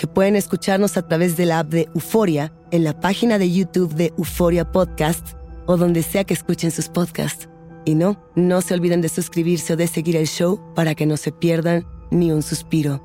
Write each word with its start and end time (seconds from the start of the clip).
que 0.00 0.06
pueden 0.06 0.34
escucharnos 0.34 0.96
a 0.96 1.06
través 1.06 1.36
de 1.36 1.44
la 1.44 1.58
app 1.58 1.68
de 1.68 1.90
Euforia, 1.94 2.54
en 2.70 2.84
la 2.84 2.98
página 2.98 3.38
de 3.38 3.52
YouTube 3.52 3.92
de 3.92 4.14
Euforia 4.16 4.72
Podcast 4.72 5.34
o 5.66 5.76
donde 5.76 6.02
sea 6.02 6.24
que 6.24 6.32
escuchen 6.32 6.70
sus 6.70 6.88
podcasts. 6.88 7.50
Y 7.84 7.94
no, 7.94 8.18
no 8.34 8.62
se 8.62 8.72
olviden 8.72 9.02
de 9.02 9.10
suscribirse 9.10 9.74
o 9.74 9.76
de 9.76 9.86
seguir 9.86 10.16
el 10.16 10.26
show 10.26 10.58
para 10.74 10.94
que 10.94 11.04
no 11.04 11.18
se 11.18 11.32
pierdan 11.32 11.86
ni 12.10 12.32
un 12.32 12.42
suspiro. 12.42 13.04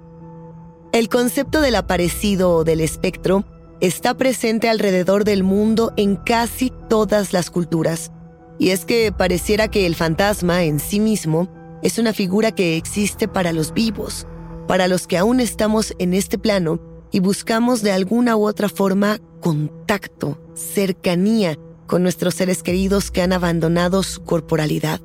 El 0.93 1.09
concepto 1.09 1.59
del 1.59 1.75
aparecido 1.75 2.55
o 2.55 2.63
del 2.63 2.79
espectro 2.79 3.43
está 3.81 4.13
presente 4.13 4.69
alrededor 4.69 5.25
del 5.25 5.43
mundo 5.43 5.91
en 5.97 6.15
casi 6.15 6.71
todas 6.87 7.33
las 7.33 7.49
culturas. 7.49 8.13
Y 8.57 8.69
es 8.69 8.85
que 8.85 9.11
pareciera 9.11 9.67
que 9.67 9.85
el 9.85 9.95
fantasma 9.95 10.63
en 10.63 10.79
sí 10.79 11.01
mismo 11.01 11.49
es 11.83 11.99
una 11.99 12.13
figura 12.13 12.53
que 12.53 12.77
existe 12.77 13.27
para 13.27 13.51
los 13.51 13.73
vivos, 13.73 14.27
para 14.67 14.87
los 14.87 15.07
que 15.07 15.17
aún 15.17 15.39
estamos 15.39 15.93
en 15.99 16.13
este 16.13 16.37
plano 16.37 16.79
y 17.11 17.19
buscamos 17.19 17.81
de 17.81 17.91
alguna 17.91 18.35
u 18.35 18.47
otra 18.47 18.69
forma 18.69 19.19
contacto, 19.39 20.39
cercanía 20.55 21.57
con 21.87 22.01
nuestros 22.03 22.35
seres 22.35 22.63
queridos 22.63 23.11
que 23.11 23.21
han 23.21 23.31
abandonado 23.31 24.03
su 24.03 24.23
corporalidad. 24.23 25.01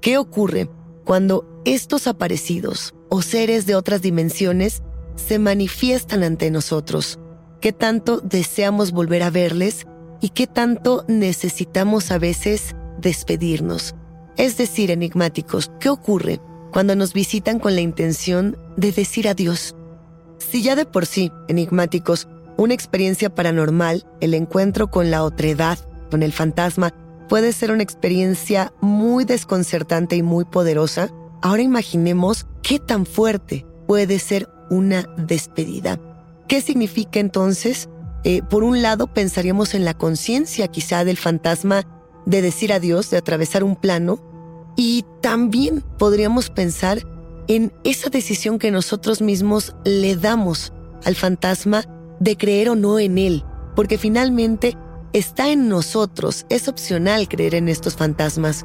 ¿Qué 0.00 0.18
ocurre 0.18 0.68
cuando 1.04 1.62
estos 1.64 2.06
aparecidos 2.06 2.94
o 3.08 3.22
seres 3.22 3.66
de 3.66 3.74
otras 3.74 4.02
dimensiones 4.02 4.82
se 5.16 5.38
manifiestan 5.38 6.22
ante 6.22 6.50
nosotros? 6.50 7.18
¿Qué 7.60 7.72
tanto 7.72 8.20
deseamos 8.20 8.92
volver 8.92 9.22
a 9.22 9.30
verles 9.30 9.86
y 10.20 10.30
qué 10.30 10.46
tanto 10.46 11.04
necesitamos 11.08 12.10
a 12.10 12.18
veces 12.18 12.74
despedirnos? 12.98 13.94
Es 14.36 14.56
decir, 14.56 14.90
enigmáticos, 14.90 15.70
¿qué 15.78 15.88
ocurre 15.88 16.40
cuando 16.72 16.96
nos 16.96 17.12
visitan 17.12 17.58
con 17.58 17.74
la 17.74 17.80
intención 17.80 18.56
de 18.76 18.92
decir 18.92 19.28
adiós. 19.28 19.74
Si 20.38 20.62
ya 20.62 20.76
de 20.76 20.84
por 20.84 21.06
sí, 21.06 21.30
enigmáticos, 21.48 22.28
una 22.56 22.74
experiencia 22.74 23.34
paranormal, 23.34 24.06
el 24.20 24.34
encuentro 24.34 24.90
con 24.90 25.10
la 25.10 25.22
otredad, 25.24 25.78
con 26.10 26.22
el 26.22 26.32
fantasma, 26.32 26.92
puede 27.28 27.52
ser 27.52 27.70
una 27.70 27.82
experiencia 27.82 28.72
muy 28.80 29.24
desconcertante 29.24 30.16
y 30.16 30.22
muy 30.22 30.44
poderosa, 30.44 31.08
ahora 31.40 31.62
imaginemos 31.62 32.46
qué 32.62 32.78
tan 32.78 33.06
fuerte 33.06 33.64
puede 33.86 34.18
ser 34.18 34.48
una 34.70 35.06
despedida. 35.16 35.98
¿Qué 36.48 36.60
significa 36.60 37.20
entonces? 37.20 37.88
Eh, 38.24 38.42
por 38.42 38.62
un 38.62 38.82
lado, 38.82 39.06
pensaríamos 39.06 39.74
en 39.74 39.84
la 39.84 39.94
conciencia 39.94 40.68
quizá 40.68 41.04
del 41.04 41.16
fantasma 41.16 41.84
de 42.26 42.42
decir 42.42 42.72
adiós, 42.72 43.10
de 43.10 43.16
atravesar 43.16 43.64
un 43.64 43.76
plano, 43.76 44.20
y 44.76 45.04
también 45.20 45.82
podríamos 45.98 46.50
pensar 46.50 47.02
en 47.48 47.72
esa 47.84 48.10
decisión 48.10 48.58
que 48.58 48.70
nosotros 48.70 49.20
mismos 49.20 49.74
le 49.84 50.16
damos 50.16 50.72
al 51.04 51.16
fantasma 51.16 51.84
de 52.20 52.36
creer 52.36 52.68
o 52.68 52.74
no 52.74 52.98
en 52.98 53.18
él, 53.18 53.44
porque 53.74 53.98
finalmente 53.98 54.76
está 55.12 55.50
en 55.50 55.68
nosotros, 55.68 56.46
es 56.48 56.68
opcional 56.68 57.28
creer 57.28 57.54
en 57.54 57.68
estos 57.68 57.96
fantasmas, 57.96 58.64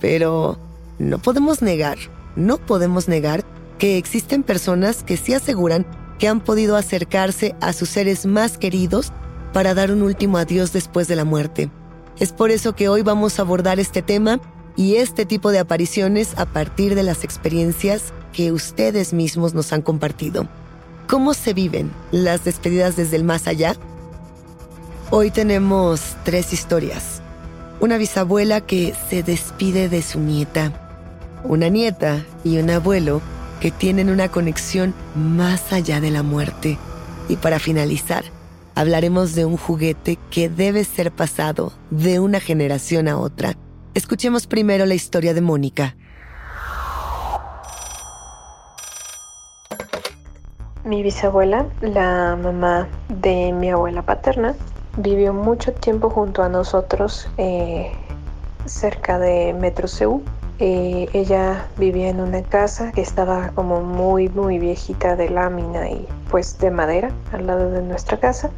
pero 0.00 0.58
no 0.98 1.18
podemos 1.18 1.62
negar, 1.62 1.98
no 2.36 2.58
podemos 2.58 3.08
negar 3.08 3.44
que 3.78 3.96
existen 3.96 4.42
personas 4.42 5.02
que 5.02 5.16
sí 5.16 5.32
aseguran 5.32 5.86
que 6.18 6.28
han 6.28 6.40
podido 6.40 6.76
acercarse 6.76 7.54
a 7.60 7.72
sus 7.72 7.88
seres 7.88 8.26
más 8.26 8.58
queridos 8.58 9.12
para 9.54 9.74
dar 9.74 9.90
un 9.90 10.02
último 10.02 10.36
adiós 10.36 10.72
después 10.72 11.08
de 11.08 11.16
la 11.16 11.24
muerte. 11.24 11.70
Es 12.18 12.32
por 12.32 12.50
eso 12.50 12.76
que 12.76 12.88
hoy 12.88 13.00
vamos 13.02 13.38
a 13.38 13.42
abordar 13.42 13.80
este 13.80 14.02
tema 14.02 14.40
y 14.76 14.96
este 14.96 15.26
tipo 15.26 15.50
de 15.50 15.58
apariciones 15.58 16.34
a 16.36 16.46
partir 16.46 16.94
de 16.94 17.02
las 17.02 17.24
experiencias 17.24 18.12
que 18.32 18.52
ustedes 18.52 19.12
mismos 19.12 19.54
nos 19.54 19.72
han 19.72 19.82
compartido. 19.82 20.48
¿Cómo 21.08 21.34
se 21.34 21.54
viven 21.54 21.90
las 22.12 22.44
despedidas 22.44 22.96
desde 22.96 23.16
el 23.16 23.24
más 23.24 23.46
allá? 23.46 23.74
Hoy 25.10 25.30
tenemos 25.30 26.16
tres 26.24 26.52
historias. 26.52 27.20
Una 27.80 27.98
bisabuela 27.98 28.60
que 28.60 28.94
se 29.08 29.22
despide 29.22 29.88
de 29.88 30.02
su 30.02 30.20
nieta, 30.20 30.72
una 31.44 31.68
nieta 31.68 32.24
y 32.44 32.58
un 32.58 32.70
abuelo 32.70 33.20
que 33.60 33.70
tienen 33.70 34.08
una 34.08 34.30
conexión 34.30 34.94
más 35.16 35.72
allá 35.72 36.00
de 36.00 36.10
la 36.10 36.22
muerte. 36.22 36.78
Y 37.28 37.36
para 37.36 37.58
finalizar, 37.58 38.24
hablaremos 38.74 39.34
de 39.34 39.44
un 39.44 39.56
juguete 39.56 40.18
que 40.30 40.48
debe 40.48 40.84
ser 40.84 41.10
pasado 41.10 41.72
de 41.90 42.20
una 42.20 42.40
generación 42.40 43.08
a 43.08 43.18
otra 43.18 43.56
Escuchemos 44.00 44.46
primero 44.46 44.86
la 44.86 44.94
historia 44.94 45.34
de 45.34 45.42
Mónica. 45.42 45.94
Mi 50.84 51.02
bisabuela, 51.02 51.66
la 51.82 52.34
mamá 52.42 52.88
de 53.10 53.52
mi 53.52 53.68
abuela 53.68 54.00
paterna, 54.00 54.54
vivió 54.96 55.34
mucho 55.34 55.74
tiempo 55.74 56.08
junto 56.08 56.42
a 56.42 56.48
nosotros 56.48 57.28
eh, 57.36 57.92
cerca 58.64 59.18
de 59.18 59.52
Metro 59.52 59.86
eh, 60.60 61.06
ella 61.12 61.66
vivía 61.76 62.08
en 62.08 62.20
una 62.20 62.42
casa 62.42 62.92
que 62.92 63.02
estaba 63.02 63.50
como 63.50 63.82
muy 63.82 64.30
muy 64.30 64.58
viejita 64.58 65.14
de 65.14 65.28
lámina 65.28 65.90
y 65.90 66.08
pues 66.30 66.58
de 66.58 66.70
madera 66.70 67.10
al 67.32 67.46
lado 67.46 67.70
de 67.70 67.82
nuestra 67.82 68.18
casa 68.18 68.50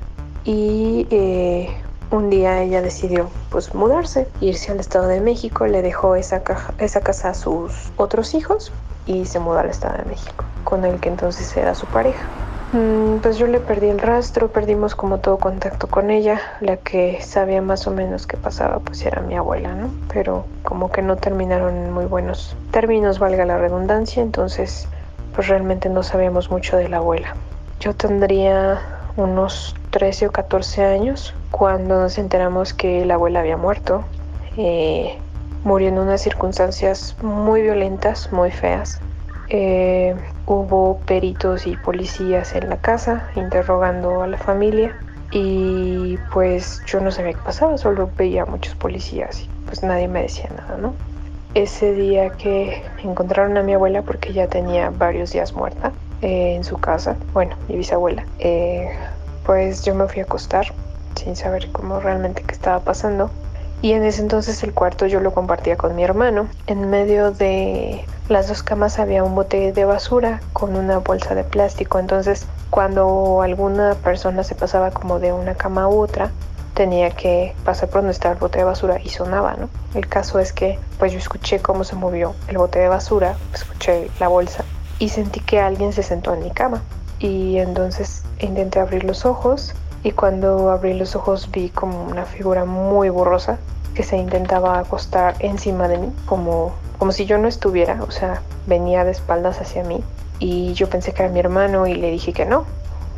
y 0.45 1.09
eh, 1.11 1.69
un 2.12 2.31
día 2.31 2.62
ella 2.62 2.82
decidió 2.82 3.29
pues 3.50 3.75
mudarse, 3.75 4.29
irse 4.41 4.70
al 4.70 4.81
Estado 4.81 5.09
de 5.09 5.20
México, 5.20 5.67
le 5.67 5.82
dejó 5.82 6.14
esa, 6.14 6.43
esa 6.79 7.00
casa 7.00 7.31
a 7.31 7.35
sus 7.35 7.91
otros 7.97 8.35
hijos 8.35 8.73
y 9.06 9.25
se 9.25 9.38
mudó 9.41 9.59
al 9.59 9.70
Estado 9.70 9.99
de 9.99 10.05
México, 10.05 10.44
con 10.64 10.85
el 10.85 11.00
que 11.00 11.09
entonces 11.09 11.56
era 11.56 11.75
su 11.75 11.87
pareja. 11.87 12.23
Mm, 12.73 13.19
pues 13.19 13.37
yo 13.37 13.47
le 13.47 13.61
perdí 13.61 13.88
el 13.88 13.99
rastro, 13.99 14.49
perdimos 14.49 14.94
como 14.94 15.19
todo 15.19 15.38
contacto 15.38 15.88
con 15.88 16.11
ella, 16.11 16.41
la 16.61 16.79
que 16.79 17.20
sabía 17.20 17.61
más 17.61 17.87
o 17.87 17.91
menos 17.91 18.26
qué 18.26 18.37
pasaba 18.37 18.79
pues 18.79 19.05
era 19.05 19.20
mi 19.20 19.37
abuela, 19.37 19.75
¿no? 19.75 19.91
Pero 20.12 20.47
como 20.62 20.91
que 20.91 21.03
no 21.03 21.17
terminaron 21.17 21.76
en 21.76 21.93
muy 21.93 22.06
buenos 22.06 22.56
términos, 22.70 23.19
valga 23.19 23.44
la 23.44 23.59
redundancia, 23.59 24.23
entonces 24.23 24.88
pues 25.35 25.49
realmente 25.49 25.88
no 25.88 26.03
sabíamos 26.03 26.50
mucho 26.50 26.76
de 26.76 26.88
la 26.88 26.99
abuela. 26.99 27.35
Yo 27.81 27.94
tendría 27.94 29.01
unos 29.17 29.75
13 29.91 30.29
o 30.29 30.32
14 30.32 30.85
años 30.85 31.35
cuando 31.50 32.00
nos 32.00 32.19
enteramos 32.19 32.73
que 32.73 33.05
la 33.05 33.14
abuela 33.14 33.41
había 33.41 33.56
muerto. 33.56 34.05
Eh, 34.56 35.19
murió 35.64 35.88
en 35.88 35.99
unas 35.99 36.20
circunstancias 36.20 37.17
muy 37.23 37.62
violentas, 37.62 38.32
muy 38.32 38.50
feas. 38.50 39.00
Eh, 39.49 40.14
hubo 40.47 40.99
peritos 41.06 41.67
y 41.67 41.76
policías 41.76 42.55
en 42.55 42.70
la 42.70 42.79
casa 42.79 43.29
interrogando 43.37 44.23
a 44.23 44.26
la 44.26 44.38
familia 44.38 44.97
y 45.31 46.17
pues 46.32 46.82
yo 46.87 47.00
no 47.00 47.11
sabía 47.11 47.32
qué 47.32 47.41
pasaba, 47.44 47.76
solo 47.76 48.11
veía 48.17 48.43
a 48.43 48.47
muchos 48.47 48.75
policías 48.75 49.43
y 49.43 49.49
pues 49.67 49.82
nadie 49.82 50.09
me 50.09 50.23
decía 50.23 50.49
nada, 50.56 50.79
¿no? 50.79 50.94
Ese 51.55 51.93
día 51.93 52.31
que 52.31 52.82
encontraron 53.05 53.59
a 53.59 53.62
mi 53.62 53.75
abuela, 53.75 54.00
porque 54.03 54.32
ya 54.32 54.47
tenía 54.47 54.88
varios 54.91 55.32
días 55.32 55.53
muerta 55.53 55.93
eh, 56.23 56.55
en 56.55 56.65
su 56.65 56.79
casa, 56.79 57.17
bueno, 57.33 57.57
mi 57.69 57.77
bisabuela, 57.77 58.25
eh, 58.39 58.91
pues 59.45 59.85
yo 59.85 59.95
me 59.95 60.09
fui 60.09 60.21
a 60.21 60.25
acostar 60.25 60.73
sin 61.15 61.37
saber 61.37 61.71
cómo 61.73 62.01
realmente 62.01 62.43
qué 62.43 62.55
estaba 62.55 62.81
pasando 62.81 63.31
y 63.83 63.95
en 63.95 64.05
ese 64.05 64.23
entonces 64.23 64.63
el 64.63 64.73
cuarto 64.73 65.07
yo 65.07 65.19
lo 65.19 65.35
compartía 65.35 65.77
con 65.77 65.97
mi 65.97 66.05
hermano. 66.05 66.47
En 66.69 66.89
medio 66.89 67.33
de 67.33 68.05
las 68.29 68.47
dos 68.47 68.63
camas 68.63 69.01
había 69.01 69.25
un 69.25 69.35
bote 69.35 69.73
de 69.73 69.85
basura 69.85 70.41
con 70.53 70.77
una 70.77 70.99
bolsa 70.99 71.35
de 71.35 71.43
plástico. 71.43 71.99
Entonces 71.99 72.47
cuando 72.71 73.43
alguna 73.43 73.97
persona 73.97 74.45
se 74.45 74.55
pasaba 74.55 74.93
como 74.93 75.19
de 75.19 75.33
una 75.33 75.57
cama 75.57 75.83
a 75.83 75.89
otra, 75.89 76.31
tenía 76.75 77.11
que 77.11 77.57
pasar 77.65 77.89
por 77.89 78.03
donde 78.03 78.13
estaba 78.13 78.35
el 78.35 78.41
bote 78.41 78.59
de 78.59 78.65
basura 78.65 79.01
y 79.03 79.09
sonaba, 79.09 79.57
¿no? 79.57 79.69
El 79.95 80.07
caso 80.07 80.39
es 80.39 80.53
que 80.53 80.79
pues 81.01 81.11
yo 81.11 81.19
escuché 81.19 81.59
cómo 81.59 81.83
se 81.83 81.97
movió 81.97 82.37
el 82.47 82.59
bote 82.59 82.79
de 82.79 82.87
basura, 82.87 83.35
escuché 83.53 84.09
la 84.21 84.29
bolsa 84.29 84.65
y 85.02 85.08
sentí 85.08 85.40
que 85.40 85.58
alguien 85.58 85.93
se 85.93 86.04
sentó 86.04 86.32
en 86.32 86.44
mi 86.44 86.52
cama. 86.52 86.81
Y 87.19 87.58
entonces 87.58 88.22
intenté 88.38 88.78
abrir 88.78 89.02
los 89.02 89.26
ojos 89.26 89.75
y 90.04 90.12
cuando 90.12 90.70
abrí 90.70 90.94
los 90.94 91.16
ojos 91.16 91.50
vi 91.50 91.70
como 91.70 92.04
una 92.04 92.25
figura 92.25 92.64
muy 92.64 93.08
borrosa 93.08 93.58
que 93.96 94.04
se 94.04 94.16
intentaba 94.16 94.78
acostar 94.78 95.34
encima 95.40 95.88
de 95.88 95.99
mí, 95.99 96.12
como, 96.26 96.72
como 97.00 97.10
si 97.10 97.26
yo 97.26 97.37
no 97.37 97.49
estuviera, 97.49 98.00
o 98.04 98.12
sea, 98.12 98.43
venía 98.69 99.04
de 99.04 99.10
espaldas 99.10 99.60
hacia 99.60 99.82
mí. 99.82 100.04
Y 100.38 100.72
yo 100.75 100.88
pensé 100.88 101.12
que 101.12 101.25
era 101.25 101.32
mi 101.32 101.40
hermano 101.40 101.88
y 101.88 101.94
le 101.94 102.12
dije 102.12 102.32
que 102.32 102.44
no, 102.44 102.64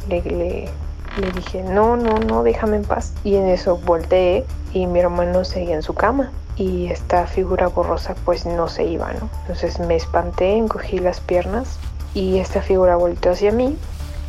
le, 0.08 0.22
le, 0.22 0.70
le 1.19 1.32
dije 1.34 1.62
no, 1.62 1.98
no, 1.98 2.19
no, 2.19 2.44
déjame 2.44 2.76
en 2.76 2.84
paz 2.84 3.12
y 3.25 3.34
en 3.34 3.46
eso 3.46 3.76
volteé 3.76 4.46
y 4.72 4.86
mi 4.86 5.00
hermano 5.00 5.44
seguía 5.44 5.75
en 5.75 5.82
su 5.82 5.92
cama 5.92 6.32
y 6.56 6.87
esta 6.87 7.27
figura 7.27 7.69
borrosa 7.69 8.15
pues 8.25 8.47
no 8.47 8.69
se 8.69 8.85
iba, 8.85 9.12
¿no? 9.12 9.29
Entonces 9.43 9.79
me 9.81 9.97
espanté, 9.97 10.56
encogí 10.56 10.99
las 10.99 11.21
piernas 11.21 11.79
y 12.15 12.39
esta 12.39 12.62
figura 12.62 12.97
volteó 12.97 13.33
hacia 13.33 13.53
mí 13.53 13.77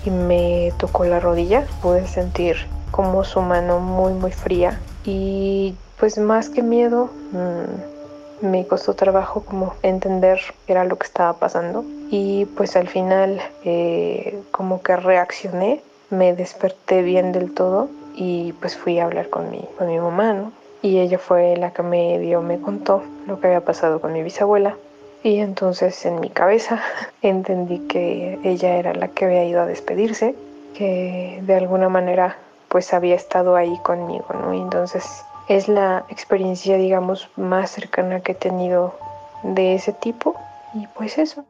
y 0.06 0.10
me 0.10 0.74
tocó 0.78 1.06
la 1.06 1.20
rodilla. 1.20 1.66
Pude 1.82 2.08
sentir 2.08 2.58
como 2.92 3.24
su 3.24 3.42
mano 3.42 3.80
muy 3.80 4.14
muy 4.14 4.32
fría 4.32 4.80
y 5.04 5.76
pues 6.00 6.18
más 6.18 6.50
que 6.50 6.64
miedo 6.64 7.10
mm, 7.32 8.46
me 8.46 8.68
costó 8.68 8.94
trabajo 8.94 9.42
como 9.42 9.76
entender 9.82 10.40
qué 10.66 10.74
era 10.74 10.84
lo 10.84 10.98
que 10.98 11.08
estaba 11.08 11.34
pasando 11.34 11.86
y 12.10 12.46
pues 12.58 12.76
al 12.76 12.88
final 12.88 13.42
eh, 13.64 14.40
como 14.52 14.82
que 14.82 14.96
reaccioné, 14.96 15.82
me 16.10 16.36
desperté 16.36 17.02
bien 17.02 17.32
del 17.32 17.54
todo 17.54 17.90
y 18.16 18.54
pues 18.54 18.78
fui 18.78 19.00
a 19.00 19.06
hablar 19.06 19.30
con 19.30 19.50
mi, 19.50 19.68
con 19.78 19.88
mi 19.88 20.00
mamá, 20.00 20.34
¿no? 20.34 20.52
Y 20.86 21.00
ella 21.00 21.18
fue 21.18 21.58
la 21.58 21.72
que 21.72 21.82
me 21.82 22.20
dio, 22.20 22.44
me 22.44 22.62
contó 22.62 23.02
lo 23.26 23.40
que 23.40 23.48
había 23.48 23.66
pasado 23.66 24.00
con 24.00 24.14
mi 24.14 24.22
bisabuela 24.22 24.78
y 25.24 25.40
entonces 25.40 26.06
en 26.06 26.20
mi 26.20 26.30
cabeza 26.30 26.80
entendí 27.24 27.80
que 27.88 28.38
ella 28.44 28.76
era 28.76 28.94
la 28.94 29.08
que 29.08 29.26
había 29.26 29.44
ido 29.46 29.62
a 29.62 29.66
despedirse, 29.66 30.36
que 30.76 31.40
de 31.42 31.56
alguna 31.56 31.90
manera 31.90 32.38
pues 32.68 32.94
había 32.94 33.16
estado 33.16 33.56
ahí 33.56 33.76
conmigo, 33.84 34.28
¿no? 34.40 34.54
Y 34.54 34.62
entonces 34.62 35.04
es 35.50 35.68
la 35.68 36.06
experiencia, 36.10 36.78
digamos, 36.78 37.32
más 37.36 37.72
cercana 37.72 38.20
que 38.20 38.34
he 38.34 38.36
tenido 38.36 38.94
de 39.42 39.74
ese 39.74 39.92
tipo 39.92 40.36
y 40.76 40.86
pues 40.96 41.18
eso. 41.18 41.46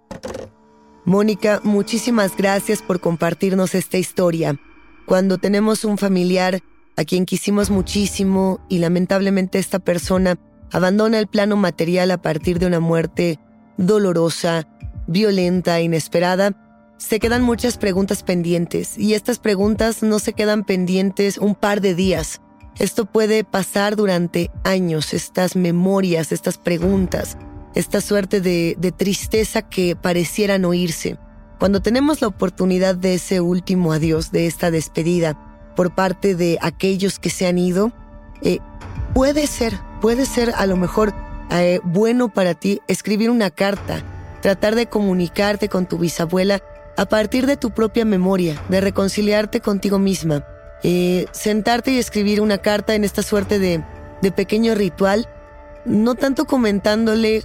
Mónica, 1.04 1.60
muchísimas 1.62 2.38
gracias 2.38 2.82
por 2.82 3.02
compartirnos 3.02 3.76
esta 3.76 3.98
historia. 3.98 4.56
Cuando 5.06 5.40
tenemos 5.40 5.84
un 5.84 5.98
familiar 5.98 6.62
a 6.98 7.04
quien 7.04 7.26
quisimos 7.26 7.70
muchísimo 7.70 8.60
y 8.70 8.80
lamentablemente 8.80 9.60
esta 9.60 9.80
persona 9.80 10.38
abandona 10.72 11.20
el 11.20 11.28
plano 11.28 11.56
material 11.56 12.12
a 12.12 12.22
partir 12.22 12.60
de 12.60 12.66
una 12.66 12.80
muerte 12.80 13.40
dolorosa, 13.78 14.68
violenta, 15.08 15.82
inesperada, 15.82 16.54
se 16.98 17.20
quedan 17.20 17.42
muchas 17.42 17.78
preguntas 17.78 18.24
pendientes 18.24 18.98
y 18.98 19.14
estas 19.14 19.40
preguntas 19.40 20.02
no 20.02 20.20
se 20.20 20.34
quedan 20.34 20.64
pendientes 20.64 21.38
un 21.38 21.56
par 21.56 21.82
de 21.82 21.94
días. 21.94 22.42
Esto 22.78 23.06
puede 23.06 23.44
pasar 23.44 23.96
durante 23.96 24.52
años, 24.64 25.14
estas 25.14 25.56
memorias, 25.56 26.32
estas 26.32 26.58
preguntas, 26.58 27.38
esta 27.74 28.02
suerte 28.02 28.42
de, 28.42 28.94
tristeza 28.98 29.62
que 29.62 29.96
parecieran 29.96 30.66
oírse. 30.66 31.18
Cuando 31.60 31.82
tenemos 31.82 32.22
la 32.22 32.28
oportunidad 32.28 32.96
de 32.96 33.16
ese 33.16 33.40
último 33.40 33.94
adiós, 33.94 34.32
de 34.32 34.48
esta 34.48 34.72
despedida 34.72 35.55
por 35.76 35.94
parte 35.94 36.36
de 36.36 36.58
aquellos 36.62 37.20
que 37.20 37.30
se 37.30 37.48
han 37.48 37.58
ido, 37.58 37.92
eh, 38.42 38.60
puede 39.14 39.48
ser, 39.48 39.80
puede 40.02 40.26
ser 40.26 40.54
a 40.56 40.66
lo 40.66 40.78
mejor 40.78 41.14
eh, 41.52 41.80
bueno 41.84 42.30
para 42.30 42.54
ti 42.54 42.82
escribir 42.88 43.30
una 43.30 43.50
carta, 43.50 44.02
tratar 44.42 44.76
de 44.76 44.88
comunicarte 44.88 45.70
con 45.70 45.86
tu 45.86 45.98
bisabuela 45.98 46.62
a 46.98 47.06
partir 47.06 47.46
de 47.46 47.58
tu 47.58 47.72
propia 47.72 48.06
memoria, 48.06 48.62
de 48.70 48.82
reconciliarte 48.82 49.62
contigo 49.62 50.00
misma, 50.00 50.46
eh, 50.84 51.26
sentarte 51.32 51.92
y 51.92 51.98
escribir 51.98 52.42
una 52.42 52.58
carta 52.58 52.96
en 52.96 53.04
esta 53.04 53.22
suerte 53.22 53.60
de, 53.60 53.84
pequeño 54.36 54.74
ritual, 54.74 55.30
no 55.86 56.16
tanto 56.16 56.46
comentándole 56.46 57.44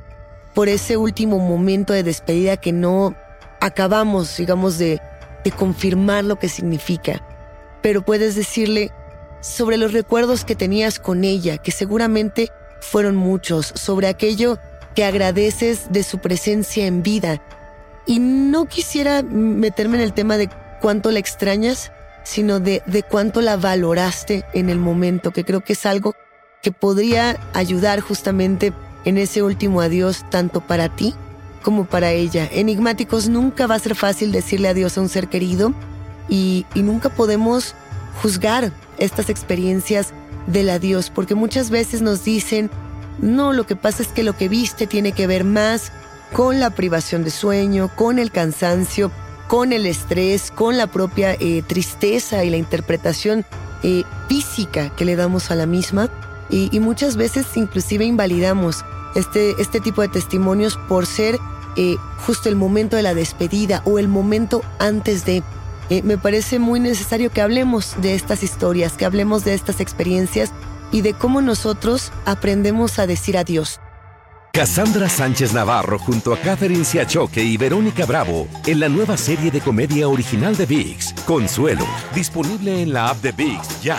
por 0.54 0.70
ese 0.70 0.96
último 0.96 1.38
momento 1.38 1.92
de 1.92 2.02
despedida 2.02 2.56
que 2.56 2.72
no 2.72 3.14
acabamos, 3.60 4.34
digamos, 4.38 4.78
de, 4.78 4.98
de 5.44 5.50
confirmar 5.50 6.24
lo 6.24 6.38
que 6.38 6.48
significa, 6.48 7.22
pero 7.82 8.02
puedes 8.02 8.34
decirle 8.34 8.92
sobre 9.40 9.76
los 9.76 9.92
recuerdos 9.92 10.44
que 10.44 10.54
tenías 10.54 10.98
con 10.98 11.24
ella, 11.24 11.58
que 11.58 11.72
seguramente 11.72 12.50
fueron 12.80 13.16
muchos, 13.16 13.72
sobre 13.74 14.08
aquello 14.08 14.58
que 14.94 15.04
agradeces 15.04 15.90
de 15.90 16.02
su 16.02 16.18
presencia 16.18 16.86
en 16.86 17.02
vida. 17.02 17.42
Y 18.06 18.18
no 18.18 18.66
quisiera 18.66 19.22
meterme 19.22 19.96
en 19.96 20.02
el 20.02 20.12
tema 20.12 20.36
de 20.36 20.50
cuánto 20.80 21.10
la 21.10 21.18
extrañas, 21.18 21.92
sino 22.22 22.60
de, 22.60 22.82
de 22.86 23.02
cuánto 23.02 23.40
la 23.40 23.56
valoraste 23.56 24.44
en 24.52 24.68
el 24.68 24.78
momento, 24.78 25.30
que 25.30 25.44
creo 25.44 25.60
que 25.60 25.74
es 25.74 25.86
algo 25.86 26.14
que 26.62 26.72
podría 26.72 27.38
ayudar 27.54 28.00
justamente 28.00 28.72
en 29.04 29.16
ese 29.16 29.42
último 29.42 29.80
adiós 29.80 30.24
tanto 30.30 30.60
para 30.60 30.94
ti 30.94 31.14
como 31.62 31.84
para 31.84 32.12
ella. 32.12 32.48
Enigmáticos, 32.50 33.28
nunca 33.28 33.66
va 33.66 33.76
a 33.76 33.78
ser 33.78 33.94
fácil 33.94 34.32
decirle 34.32 34.68
adiós 34.68 34.96
a 34.98 35.00
un 35.00 35.08
ser 35.08 35.28
querido 35.28 35.74
y, 36.30 36.64
nunca 36.76 37.10
podemos 37.10 37.74
juzgar 38.22 38.72
estas 38.98 39.28
experiencias 39.28 40.14
del 40.46 40.70
adiós, 40.70 41.10
porque 41.10 41.34
muchas 41.34 41.70
veces 41.70 42.00
nos 42.00 42.24
dicen, 42.24 42.70
no, 43.20 43.52
lo 43.52 43.66
que 43.66 43.76
pasa 43.76 44.02
es 44.02 44.08
que 44.08 44.22
lo 44.22 44.36
que 44.36 44.48
viste 44.48 44.86
tiene 44.86 45.12
que 45.12 45.26
ver 45.26 45.44
más 45.44 45.92
con 46.32 46.60
la 46.60 46.70
privación 46.70 47.24
de 47.24 47.30
sueño, 47.30 47.90
con 47.94 48.18
el 48.18 48.30
cansancio, 48.30 49.10
con 49.48 49.72
el 49.72 49.84
estrés, 49.84 50.50
con 50.50 50.76
la 50.76 50.86
propia 50.86 51.34
eh, 51.34 51.62
tristeza 51.66 52.44
y 52.44 52.50
la 52.50 52.56
interpretación 52.56 53.44
eh, 53.82 54.04
física 54.28 54.90
que 54.90 55.04
le 55.04 55.16
damos 55.16 55.50
a 55.50 55.56
la 55.56 55.66
misma. 55.66 56.08
Y, 56.48 56.80
muchas 56.80 57.16
veces 57.16 57.46
inclusive 57.56 58.04
invalidamos 58.04 58.84
este, 59.14 59.60
este 59.60 59.80
tipo 59.80 60.02
de 60.02 60.08
testimonios 60.08 60.76
por 60.88 61.06
ser 61.06 61.38
eh, 61.76 61.96
justo 62.26 62.48
el 62.48 62.56
momento 62.56 62.96
de 62.96 63.02
la 63.02 63.14
despedida 63.14 63.82
o 63.84 63.98
el 63.98 64.08
momento 64.08 64.62
antes 64.78 65.24
de... 65.24 65.42
eh, 65.90 66.02
me 66.02 66.16
parece 66.16 66.58
muy 66.58 66.80
necesario 66.80 67.30
que 67.30 67.42
hablemos 67.42 68.00
de 68.00 68.14
estas 68.14 68.42
historias, 68.42 68.94
que 68.94 69.04
hablemos 69.04 69.44
de 69.44 69.54
estas 69.54 69.80
experiencias 69.80 70.52
y 70.92 71.02
de 71.02 71.14
cómo 71.14 71.42
nosotros 71.42 72.12
aprendemos 72.24 72.98
a 72.98 73.06
decir 73.06 73.36
adiós. 73.36 73.80
Cassandra 74.52 75.08
Sánchez 75.08 75.52
Navarro 75.52 75.98
junto 75.98 76.34
a 76.34 76.38
Catherine 76.38 76.84
Siachoque 76.84 77.42
y 77.42 77.56
Verónica 77.56 78.04
Bravo 78.04 78.48
en 78.66 78.80
la 78.80 78.88
nueva 78.88 79.16
serie 79.16 79.50
de 79.50 79.60
comedia 79.60 80.08
original 80.08 80.56
de 80.56 80.66
VIX, 80.66 81.12
Consuelo, 81.24 81.86
disponible 82.14 82.82
en 82.82 82.92
la 82.92 83.10
app 83.10 83.22
de 83.22 83.32
VIX 83.32 83.82
ya. 83.82 83.98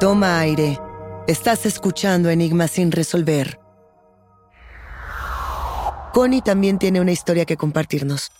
Toma 0.00 0.38
aire. 0.38 0.78
Estás 1.26 1.66
escuchando 1.66 2.30
Enigmas 2.30 2.70
sin 2.70 2.92
resolver. 2.92 3.58
Connie 6.12 6.40
también 6.40 6.78
tiene 6.78 7.00
una 7.00 7.10
historia 7.10 7.44
que 7.44 7.56
compartirnos. 7.56 8.30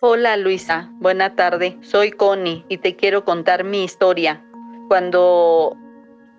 Hola 0.00 0.36
Luisa, 0.36 0.92
buena 1.00 1.34
tarde. 1.34 1.76
Soy 1.82 2.12
Connie 2.12 2.64
y 2.68 2.78
te 2.78 2.94
quiero 2.94 3.24
contar 3.24 3.64
mi 3.64 3.82
historia. 3.82 4.44
Cuando 4.86 5.76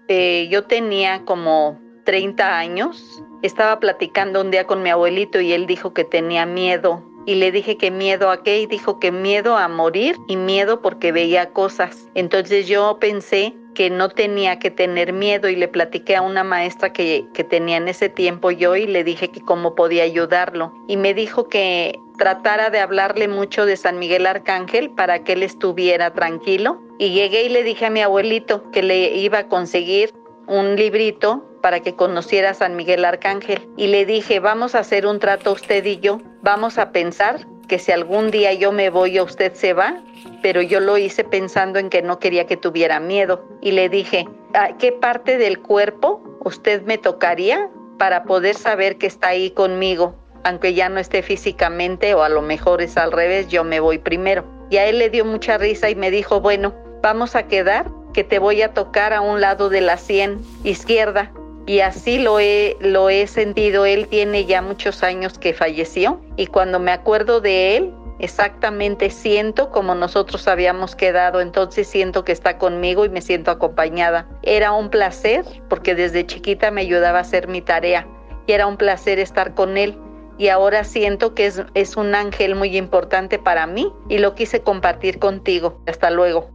eh, 0.08 0.48
yo 0.50 0.64
tenía 0.64 1.26
como 1.26 1.78
30 2.06 2.58
años, 2.58 3.22
estaba 3.42 3.82
platicando 3.82 4.40
un 4.40 4.50
día 4.50 4.66
con 4.66 4.82
mi 4.82 4.90
abuelito 4.90 5.42
y 5.42 5.52
él 5.52 5.68
dijo 5.68 5.94
que 5.94 6.06
tenía 6.06 6.46
miedo 6.46 7.04
y 7.26 7.36
le 7.36 7.52
dije 7.52 7.78
que 7.78 7.92
miedo 7.92 8.30
a 8.30 8.44
qué 8.44 8.62
y 8.62 8.66
dijo 8.66 9.00
que 9.00 9.12
miedo 9.12 9.58
a 9.58 9.68
morir 9.68 10.18
y 10.28 10.36
miedo 10.36 10.82
porque 10.82 11.12
veía 11.12 11.52
cosas. 11.52 12.08
Entonces 12.16 12.68
yo 12.68 12.98
pensé 13.00 13.54
que 13.74 13.90
no 13.90 14.10
tenía 14.10 14.60
que 14.60 14.72
tener 14.72 15.14
miedo 15.14 15.50
y 15.50 15.56
le 15.56 15.68
platiqué 15.68 16.16
a 16.16 16.22
una 16.22 16.44
maestra 16.44 16.94
que, 16.94 17.26
que 17.34 17.44
tenía 17.44 17.78
en 17.78 17.88
ese 17.88 18.10
tiempo 18.10 18.52
yo 18.52 18.76
y 18.76 18.86
le 18.86 19.04
dije 19.04 19.30
que 19.30 19.42
cómo 19.42 19.76
podía 19.76 20.04
ayudarlo. 20.04 20.74
Y 20.88 20.98
me 20.98 21.14
dijo 21.14 21.50
que 21.50 22.00
tratara 22.18 22.70
de 22.70 22.80
hablarle 22.80 23.28
mucho 23.28 23.66
de 23.66 23.78
San 23.78 24.00
Miguel 24.00 24.28
Arcángel 24.28 24.92
para 24.92 25.24
que 25.24 25.34
él 25.34 25.44
estuviera 25.44 26.14
tranquilo. 26.14 26.82
Y 27.00 27.10
llegué 27.12 27.44
y 27.44 27.50
le 27.50 27.64
dije 27.64 27.88
a 27.88 27.90
mi 27.90 28.02
abuelito 28.02 28.70
que 28.72 28.84
le 28.84 29.16
iba 29.16 29.40
a 29.40 29.48
conseguir 29.48 30.14
un 30.48 30.76
librito 30.76 31.44
para 31.62 31.80
que 31.80 31.96
conociera 31.96 32.52
a 32.52 32.54
San 32.54 32.76
Miguel 32.76 33.06
Arcángel. 33.06 33.68
Y 33.78 33.88
le 33.88 34.06
dije, 34.06 34.40
vamos 34.40 34.76
a 34.76 34.80
hacer 34.80 35.08
un 35.08 35.20
trato 35.20 35.52
usted 35.52 35.84
y 35.86 36.00
yo. 36.00 36.20
Vamos 36.44 36.78
a 36.78 36.92
pensar 36.92 37.48
que 37.70 37.80
si 37.80 37.94
algún 37.94 38.30
día 38.30 38.52
yo 38.52 38.74
me 38.74 38.90
voy 38.90 39.18
o 39.18 39.24
usted 39.24 39.54
se 39.54 39.72
va, 39.72 40.02
pero 40.42 40.62
yo 40.62 40.82
lo 40.82 40.98
hice 40.98 41.24
pensando 41.24 41.80
en 41.80 41.90
que 41.90 42.02
no 42.02 42.20
quería 42.20 42.46
que 42.46 42.58
tuviera 42.58 43.00
miedo. 43.00 43.48
Y 43.62 43.72
le 43.72 43.88
dije, 43.88 44.28
¿a 44.54 44.76
qué 44.76 44.92
parte 44.92 45.38
del 45.38 45.60
cuerpo 45.60 46.22
usted 46.44 46.82
me 46.82 46.98
tocaría 46.98 47.70
para 47.98 48.26
poder 48.26 48.56
saber 48.56 48.98
que 48.98 49.08
está 49.08 49.30
ahí 49.30 49.52
conmigo? 49.52 50.16
Aunque 50.44 50.74
ya 50.74 50.90
no 50.90 51.00
esté 51.00 51.24
físicamente 51.24 52.14
o 52.14 52.24
a 52.24 52.30
lo 52.30 52.42
mejor 52.42 52.82
es 52.82 52.98
al 52.98 53.14
revés, 53.14 53.48
yo 53.48 53.64
me 53.64 53.80
voy 53.80 53.98
primero. 53.98 54.44
Y 54.70 54.76
a 54.76 54.86
él 54.88 55.00
le 55.00 55.10
dio 55.10 55.24
mucha 55.24 55.58
risa 55.58 55.90
y 55.90 55.96
me 55.96 56.12
dijo, 56.12 56.42
bueno, 56.42 56.74
vamos 57.02 57.38
a 57.38 57.48
quedar 57.48 57.90
que 58.14 58.26
te 58.26 58.40
voy 58.40 58.62
a 58.64 58.74
tocar 58.74 59.14
a 59.14 59.22
un 59.22 59.40
lado 59.40 59.70
de 59.70 59.80
la 59.80 59.96
sien 59.96 60.42
izquierda 60.66 61.32
y 61.66 61.80
así 61.80 62.20
lo 62.20 62.40
he, 62.40 62.78
lo 62.82 63.10
he 63.10 63.28
sentido. 63.28 63.86
Él 63.86 64.08
tiene 64.08 64.46
ya 64.46 64.62
muchos 64.62 65.04
años 65.04 65.38
que 65.38 65.54
falleció 65.54 66.22
y 66.36 66.48
cuando 66.48 66.80
me 66.80 66.92
acuerdo 66.92 67.42
de 67.42 67.78
él, 67.78 67.94
exactamente 68.20 69.10
siento 69.10 69.70
como 69.70 69.96
nosotros 69.96 70.48
habíamos 70.48 70.96
quedado, 70.96 71.42
entonces 71.42 71.88
siento 71.88 72.24
que 72.24 72.32
está 72.32 72.58
conmigo 72.58 73.06
y 73.06 73.10
me 73.10 73.22
siento 73.22 73.52
acompañada. 73.52 74.28
Era 74.44 74.74
un 74.74 74.90
placer 74.90 75.46
porque 75.70 75.96
desde 75.96 76.26
chiquita 76.26 76.72
me 76.72 76.82
ayudaba 76.82 77.20
a 77.20 77.22
hacer 77.22 77.48
mi 77.48 77.62
tarea 77.62 78.08
y 78.46 78.52
era 78.52 78.68
un 78.68 78.78
placer 78.78 79.20
estar 79.20 79.54
con 79.54 79.78
él. 79.78 79.98
Y 80.38 80.48
ahora 80.48 80.84
siento 80.84 81.36
que 81.36 81.46
es, 81.46 81.62
es 81.76 81.96
un 81.96 82.16
ángel 82.16 82.56
muy 82.56 82.76
importante 82.76 83.38
para 83.38 83.68
mí 83.68 83.94
y 84.10 84.18
lo 84.18 84.34
quise 84.34 84.62
compartir 84.62 85.20
contigo. 85.20 85.82
Hasta 85.86 86.10
luego. 86.10 86.50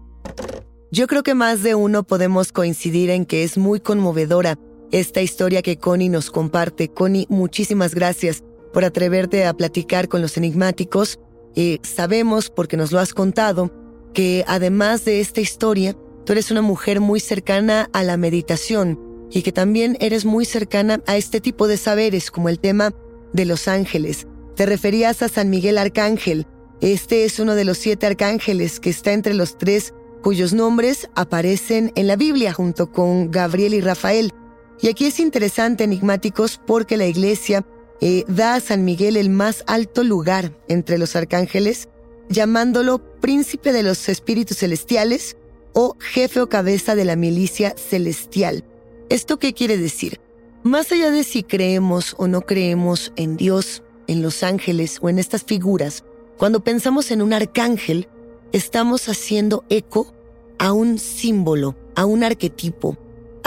Yo 0.90 1.06
creo 1.06 1.22
que 1.22 1.34
más 1.34 1.62
de 1.62 1.74
uno 1.76 2.02
podemos 2.02 2.50
coincidir 2.50 3.10
en 3.10 3.24
que 3.24 3.44
es 3.44 3.56
muy 3.56 3.78
conmovedora 3.78 4.58
esta 4.92 5.20
historia 5.20 5.62
que 5.62 5.76
Connie 5.76 6.08
nos 6.08 6.30
comparte. 6.30 6.88
Connie, 6.88 7.26
muchísimas 7.28 7.94
gracias 7.94 8.42
por 8.72 8.84
atreverte 8.84 9.44
a 9.44 9.54
platicar 9.54 10.08
con 10.08 10.22
los 10.22 10.36
enigmáticos. 10.36 11.18
Eh, 11.54 11.78
sabemos, 11.82 12.50
porque 12.50 12.76
nos 12.76 12.92
lo 12.92 12.98
has 12.98 13.14
contado, 13.14 13.72
que 14.14 14.44
además 14.46 15.04
de 15.04 15.20
esta 15.20 15.40
historia, 15.40 15.96
tú 16.24 16.32
eres 16.32 16.50
una 16.50 16.62
mujer 16.62 17.00
muy 17.00 17.20
cercana 17.20 17.88
a 17.92 18.02
la 18.02 18.16
meditación 18.16 18.98
y 19.30 19.42
que 19.42 19.52
también 19.52 19.96
eres 20.00 20.24
muy 20.24 20.44
cercana 20.44 21.02
a 21.06 21.16
este 21.16 21.40
tipo 21.40 21.66
de 21.66 21.76
saberes 21.76 22.30
como 22.30 22.48
el 22.48 22.60
tema 22.60 22.92
de 23.32 23.44
los 23.44 23.68
ángeles. 23.68 24.26
Te 24.56 24.66
referías 24.66 25.22
a 25.22 25.28
San 25.28 25.50
Miguel 25.50 25.78
Arcángel. 25.78 26.46
Este 26.80 27.24
es 27.24 27.38
uno 27.38 27.54
de 27.54 27.64
los 27.64 27.78
siete 27.78 28.06
arcángeles 28.06 28.80
que 28.80 28.90
está 28.90 29.12
entre 29.12 29.34
los 29.34 29.58
tres 29.58 29.94
cuyos 30.22 30.52
nombres 30.52 31.08
aparecen 31.14 31.92
en 31.94 32.06
la 32.06 32.16
Biblia 32.16 32.52
junto 32.52 32.90
con 32.90 33.30
Gabriel 33.30 33.74
y 33.74 33.80
Rafael. 33.80 34.32
Y 34.80 34.88
aquí 34.88 35.06
es 35.06 35.18
interesante, 35.18 35.84
enigmáticos, 35.84 36.60
porque 36.64 36.96
la 36.96 37.06
iglesia 37.06 37.64
eh, 38.00 38.24
da 38.28 38.54
a 38.54 38.60
San 38.60 38.84
Miguel 38.84 39.16
el 39.16 39.30
más 39.30 39.64
alto 39.66 40.04
lugar 40.04 40.52
entre 40.68 40.98
los 40.98 41.16
arcángeles, 41.16 41.88
llamándolo 42.28 42.98
príncipe 43.20 43.72
de 43.72 43.82
los 43.82 44.08
espíritus 44.08 44.58
celestiales 44.58 45.36
o 45.72 45.96
jefe 45.98 46.40
o 46.40 46.48
cabeza 46.48 46.94
de 46.94 47.04
la 47.04 47.16
milicia 47.16 47.74
celestial. 47.76 48.64
¿Esto 49.08 49.38
qué 49.38 49.52
quiere 49.52 49.78
decir? 49.78 50.20
Más 50.62 50.92
allá 50.92 51.10
de 51.10 51.24
si 51.24 51.42
creemos 51.42 52.14
o 52.18 52.28
no 52.28 52.42
creemos 52.42 53.12
en 53.16 53.36
Dios, 53.36 53.82
en 54.06 54.22
los 54.22 54.42
ángeles 54.42 54.98
o 55.00 55.08
en 55.08 55.18
estas 55.18 55.44
figuras, 55.44 56.04
cuando 56.36 56.60
pensamos 56.62 57.10
en 57.10 57.22
un 57.22 57.32
arcángel, 57.32 58.08
estamos 58.52 59.08
haciendo 59.08 59.64
eco 59.70 60.12
a 60.58 60.72
un 60.72 60.98
símbolo, 60.98 61.76
a 61.94 62.04
un 62.04 62.22
arquetipo, 62.22 62.96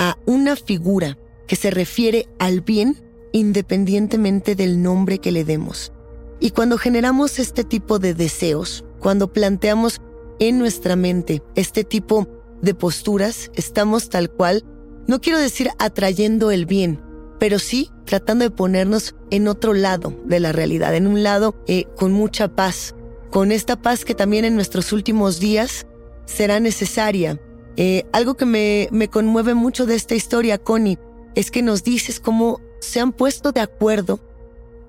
a 0.02 0.18
una 0.26 0.56
figura 0.56 1.20
que 1.48 1.56
se 1.56 1.70
refiere 1.70 2.28
al 2.40 2.62
bien 2.62 2.98
independientemente 3.34 4.56
del 4.56 4.82
nombre 4.82 5.20
que 5.20 5.32
le 5.32 5.46
demos. 5.46 5.94
Y 6.40 6.50
cuando 6.50 6.80
generamos 6.80 7.38
este 7.38 7.64
tipo 7.64 8.00
de 8.00 8.16
deseos, 8.16 8.84
cuando 9.00 9.32
planteamos 9.32 10.02
en 10.40 10.58
nuestra 10.58 10.96
mente 10.96 11.44
este 11.56 11.84
tipo 11.84 12.28
de 12.64 12.74
posturas, 12.74 13.52
estamos 13.54 14.10
tal 14.10 14.32
cual, 14.32 14.66
no 15.08 15.22
quiero 15.22 15.38
decir 15.38 15.70
atrayendo 15.78 16.50
el 16.50 16.66
bien, 16.66 17.00
pero 17.40 17.60
sí 17.60 17.92
tratando 18.06 18.44
de 18.44 18.50
ponernos 18.50 19.16
en 19.30 19.48
otro 19.48 19.74
lado 19.74 20.20
de 20.26 20.40
la 20.40 20.52
realidad, 20.52 20.96
en 20.96 21.06
un 21.06 21.22
lado 21.22 21.56
eh, 21.68 21.86
con 21.96 22.12
mucha 22.12 22.56
paz, 22.56 22.96
con 23.30 23.52
esta 23.52 23.80
paz 23.80 24.04
que 24.04 24.16
también 24.16 24.46
en 24.46 24.56
nuestros 24.56 24.94
últimos 24.94 25.40
días 25.40 25.86
será 26.26 26.60
necesaria. 26.60 27.40
Eh, 27.78 28.06
algo 28.12 28.36
que 28.36 28.46
me, 28.46 28.90
me 28.92 29.08
conmueve 29.08 29.54
mucho 29.54 29.86
de 29.86 29.96
esta 29.96 30.16
historia, 30.16 30.58
Connie, 30.58 31.00
es 31.36 31.52
que 31.52 31.62
nos 31.62 31.84
dices 31.84 32.20
cómo 32.20 32.60
se 32.80 33.00
han 33.00 33.14
puesto 33.14 33.52
de 33.52 33.62
acuerdo 33.62 34.20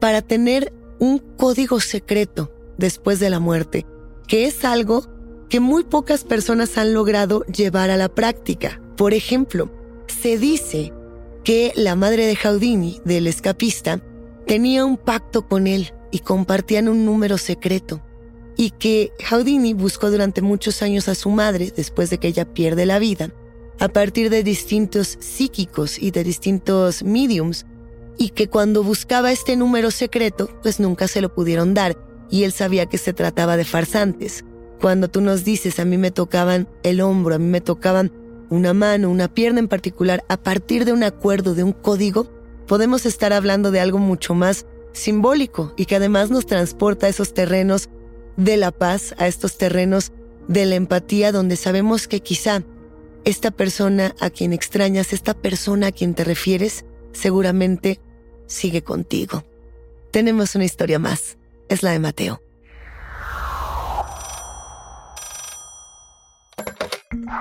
para 0.01 0.23
tener 0.23 0.73
un 0.99 1.19
código 1.19 1.81
secreto 1.81 2.53
después 2.79 3.21
de 3.21 3.31
la 3.31 3.41
muerte, 3.41 3.87
que 4.27 4.47
es 4.47 4.65
algo 4.65 5.07
que 5.49 5.61
muy 5.61 5.85
pocas 5.85 6.25
personas 6.25 6.79
han 6.79 6.95
logrado 6.95 7.45
llevar 7.45 7.91
a 7.91 7.97
la 7.97 8.09
práctica. 8.09 8.81
Por 8.97 9.15
ejemplo, 9.15 9.71
se 10.07 10.39
dice 10.39 10.93
que 11.45 11.73
la 11.77 11.95
madre 11.97 12.27
de 12.27 12.37
Houdini, 12.37 13.01
del 13.05 13.27
escapista, 13.27 14.01
tenía 14.47 14.85
un 14.85 14.97
pacto 14.97 15.47
con 15.47 15.67
él 15.67 15.93
y 16.11 16.21
compartían 16.21 16.89
un 16.89 17.05
número 17.05 17.39
secreto, 17.39 18.03
y 18.56 18.71
que 18.71 19.12
Houdini 19.30 19.75
buscó 19.75 20.11
durante 20.11 20.42
muchos 20.42 20.82
años 20.82 21.09
a 21.09 21.14
su 21.14 21.30
madre 21.30 21.73
después 21.75 22.11
de 22.11 22.18
que 22.18 22.28
ella 22.28 22.44
pierde 22.52 22.87
la 22.87 22.99
vida, 22.99 23.30
a 23.80 23.88
partir 23.88 24.30
de 24.30 24.42
distintos 24.42 25.16
psíquicos 25.21 25.99
y 25.99 26.11
de 26.11 26.25
distintos 26.25 27.02
mediums, 27.02 27.66
y 28.18 28.30
que 28.30 28.49
cuando 28.49 28.82
buscaba 28.82 29.32
este 29.32 29.56
número 29.56 29.90
secreto, 29.90 30.49
pues 30.62 30.78
nunca 30.78 31.09
se 31.09 31.21
lo 31.21 31.35
pudieron 31.35 31.75
dar, 31.75 31.97
y 32.30 32.44
él 32.44 32.52
sabía 32.52 32.87
que 32.87 32.99
se 32.99 33.12
trataba 33.12 33.56
de 33.56 33.64
farsantes. 33.64 34.44
Cuando 34.80 35.09
tú 35.09 35.21
nos 35.21 35.44
dices, 35.44 35.78
a 35.78 35.85
mí 35.85 35.97
me 35.97 36.11
tocaban 36.11 36.68
el 36.82 37.00
hombro, 37.00 37.35
a 37.35 37.38
mí 37.38 37.47
me 37.47 37.61
tocaban 37.61 38.12
una 38.50 38.75
mano, 38.75 39.11
una 39.11 39.28
pierna 39.28 39.61
en 39.61 39.68
particular, 39.68 40.25
a 40.28 40.37
partir 40.37 40.85
de 40.85 40.92
un 40.92 41.04
acuerdo, 41.04 41.54
de 41.54 41.64
un 41.64 41.73
código, 41.73 42.30
podemos 42.66 43.06
estar 43.06 43.32
hablando 43.32 43.71
de 43.71 43.80
algo 43.80 43.99
mucho 43.99 44.35
más 44.35 44.66
simbólico 44.92 45.73
y 45.76 45.87
que 45.87 45.97
además 45.97 46.30
nos 46.30 46.47
transporta 46.47 47.06
a 47.06 47.11
esos 47.11 47.32
terrenos 47.32 47.88
de 48.37 48.57
la 48.57 48.71
paz, 48.71 49.15
a 49.19 49.27
estos 49.27 49.59
terrenos 49.59 50.12
de 50.49 50.67
la 50.67 50.75
empatía 50.75 51.33
donde 51.33 51.57
sabemos 51.57 52.09
que 52.09 52.21
quizá 52.21 52.62
esta 53.25 53.51
persona 53.51 54.15
a 54.21 54.31
quien 54.31 54.53
extrañas, 54.53 55.12
esta 55.12 55.35
persona 55.35 55.89
a 55.89 55.93
quien 55.93 56.15
te 56.15 56.25
refieres, 56.25 56.85
seguramente 57.12 58.01
sigue 58.47 58.83
contigo. 58.83 59.45
Tenemos 60.11 60.55
una 60.55 60.65
historia 60.65 60.99
más, 60.99 61.39
es 61.69 61.83
la 61.83 61.93
de 61.93 61.99
Mateo. 61.99 62.43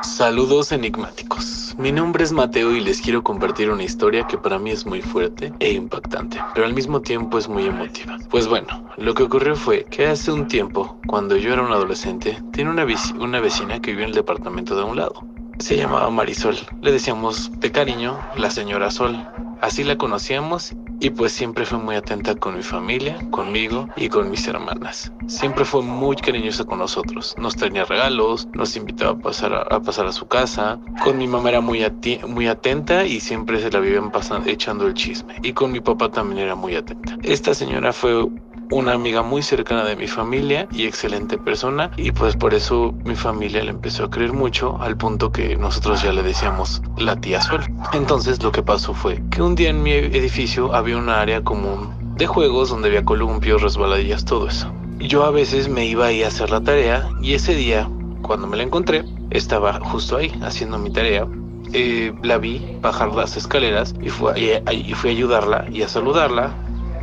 Saludos 0.04 0.72
enigmáticos. 0.72 1.76
Mi 1.78 1.92
nombre 1.92 2.24
es 2.24 2.32
Mateo 2.32 2.76
y 2.76 2.82
les 2.82 3.02
quiero 3.02 3.24
compartir 3.24 3.70
una 3.70 3.84
historia 3.84 4.28
que 4.28 4.38
para 4.38 4.60
mí 4.60 4.72
es 4.72 4.86
muy 4.86 5.02
fuerte 5.02 5.54
e 5.60 5.72
impactante, 5.72 6.40
pero 6.54 6.66
al 6.66 6.74
mismo 6.74 7.02
tiempo 7.02 7.38
es 7.38 7.48
muy 7.48 7.66
emotiva. 7.66 8.18
Pues 8.30 8.48
bueno, 8.48 8.90
lo 8.98 9.14
que 9.14 9.24
ocurrió 9.24 9.56
fue 9.56 9.86
que 9.86 10.08
hace 10.08 10.32
un 10.32 10.48
tiempo, 10.48 11.00
cuando 11.08 11.38
yo 11.38 11.54
era 11.54 11.62
un 11.62 11.72
adolescente, 11.72 12.38
tenía 12.52 12.72
una, 12.72 13.40
vecina 13.40 13.80
que 13.80 13.92
vivía 13.92 14.06
en 14.06 14.10
el 14.10 14.16
departamento 14.16 14.76
de 14.76 14.84
un 14.84 14.98
lado. 14.98 15.24
Se 15.62 15.78
llamaba 15.78 16.10
Marisol. 16.10 16.58
Le 16.82 16.92
decíamos 16.92 17.52
de 17.60 17.72
cariño 17.72 18.20
la 18.36 18.50
señora 18.50 18.90
Sol. 18.90 19.28
Así 19.62 19.84
la 19.84 19.96
conocíamos 19.96 20.74
y 21.00 21.12
pues 21.12 21.34
siempre 21.34 21.68
fue 21.68 21.78
muy 21.78 21.96
atenta 21.96 22.34
con 22.34 22.58
mi 22.58 22.64
familia, 22.64 23.20
conmigo 23.30 23.88
y 23.96 24.10
con 24.10 24.32
mis 24.32 24.48
hermanas. 24.48 25.12
Siempre 25.28 25.64
fue 25.64 25.84
muy 25.84 26.16
cariñosa 26.16 26.64
con 26.64 26.80
nosotros. 26.80 27.36
Nos 27.38 27.56
traía 27.56 27.86
regalos, 27.86 28.48
nos 28.54 28.76
invitaba 28.76 29.12
a 29.12 29.18
pasar 29.20 29.54
a, 29.54 29.80
pasar 29.80 30.08
a 30.08 30.12
su 30.12 30.28
casa. 30.28 30.80
Con 31.04 31.20
mi 31.20 31.28
mamá 31.28 31.50
era 31.50 31.62
muy, 31.62 31.86
muy 32.28 32.48
atenta 32.48 33.06
y 33.06 33.20
siempre 33.20 33.62
se 33.62 33.70
la 33.70 33.80
vivían 33.80 34.12
pasando, 34.12 34.50
echando 34.50 34.88
el 34.88 34.96
chisme. 34.96 35.36
Y 35.44 35.54
con 35.54 35.72
mi 35.72 35.80
papá 35.80 36.10
también 36.10 36.40
era 36.40 36.56
muy 36.56 36.76
atenta. 36.76 37.20
Esta 37.22 37.54
señora 37.54 37.94
fue 37.94 38.28
una 38.72 38.94
amiga 38.94 39.22
muy 39.22 39.42
cercana 39.44 39.84
de 39.84 39.96
mi 39.96 40.08
familia 40.08 40.68
y 40.72 40.86
excelente 40.86 41.38
persona 41.38 41.92
y 41.98 42.12
pues 42.12 42.36
por 42.36 42.54
eso 42.54 42.94
mi 43.04 43.16
familia 43.16 43.64
le 43.64 43.72
empezó 43.72 44.06
a 44.06 44.10
creer 44.10 44.34
mucho 44.34 44.82
al 44.82 44.96
punto 44.98 45.32
que 45.32 45.58
nosotros 45.58 46.02
ya 46.02 46.14
le 46.14 46.24
decíamos 46.24 46.82
la 46.98 47.16
tía 47.18 47.42
Sol. 47.42 47.62
Entonces 47.94 48.42
lo 48.42 48.52
que 48.52 48.64
pasó 48.64 48.94
fue 48.94 49.22
que 49.30 49.42
un 49.42 49.56
día 49.56 49.70
en 49.70 49.84
mi 49.84 49.92
edificio 49.92 50.74
había 50.74 50.98
una 50.98 51.22
área 51.22 51.44
común 51.44 51.94
de 52.16 52.28
juegos 52.28 52.70
donde 52.70 52.88
había 52.88 53.04
columpios, 53.04 53.62
resbaladillas, 53.62 54.26
todo 54.26 54.48
eso. 54.48 54.72
Yo 55.00 55.24
a 55.26 55.32
veces 55.32 55.68
me 55.68 55.86
iba 55.86 56.06
ahí 56.06 56.24
a 56.24 56.28
hacer 56.28 56.50
la 56.50 56.62
tarea 56.62 57.10
y 57.22 57.34
ese 57.34 57.56
día, 57.56 57.90
cuando 58.22 58.48
me 58.48 58.56
la 58.56 58.64
encontré, 58.64 59.04
estaba 59.32 59.80
justo 59.80 60.18
ahí 60.18 60.32
haciendo 60.44 60.78
mi 60.78 60.92
tarea 60.92 61.28
eh, 61.74 62.14
la 62.22 62.38
vi 62.38 62.78
bajar 62.82 63.14
las 63.14 63.38
escaleras 63.38 63.96
y 64.02 64.10
fui, 64.10 64.32
y 64.72 64.94
fui 64.94 65.10
a 65.10 65.14
ayudarla 65.14 65.66
y 65.72 65.84
a 65.84 65.88
saludarla 65.88 66.54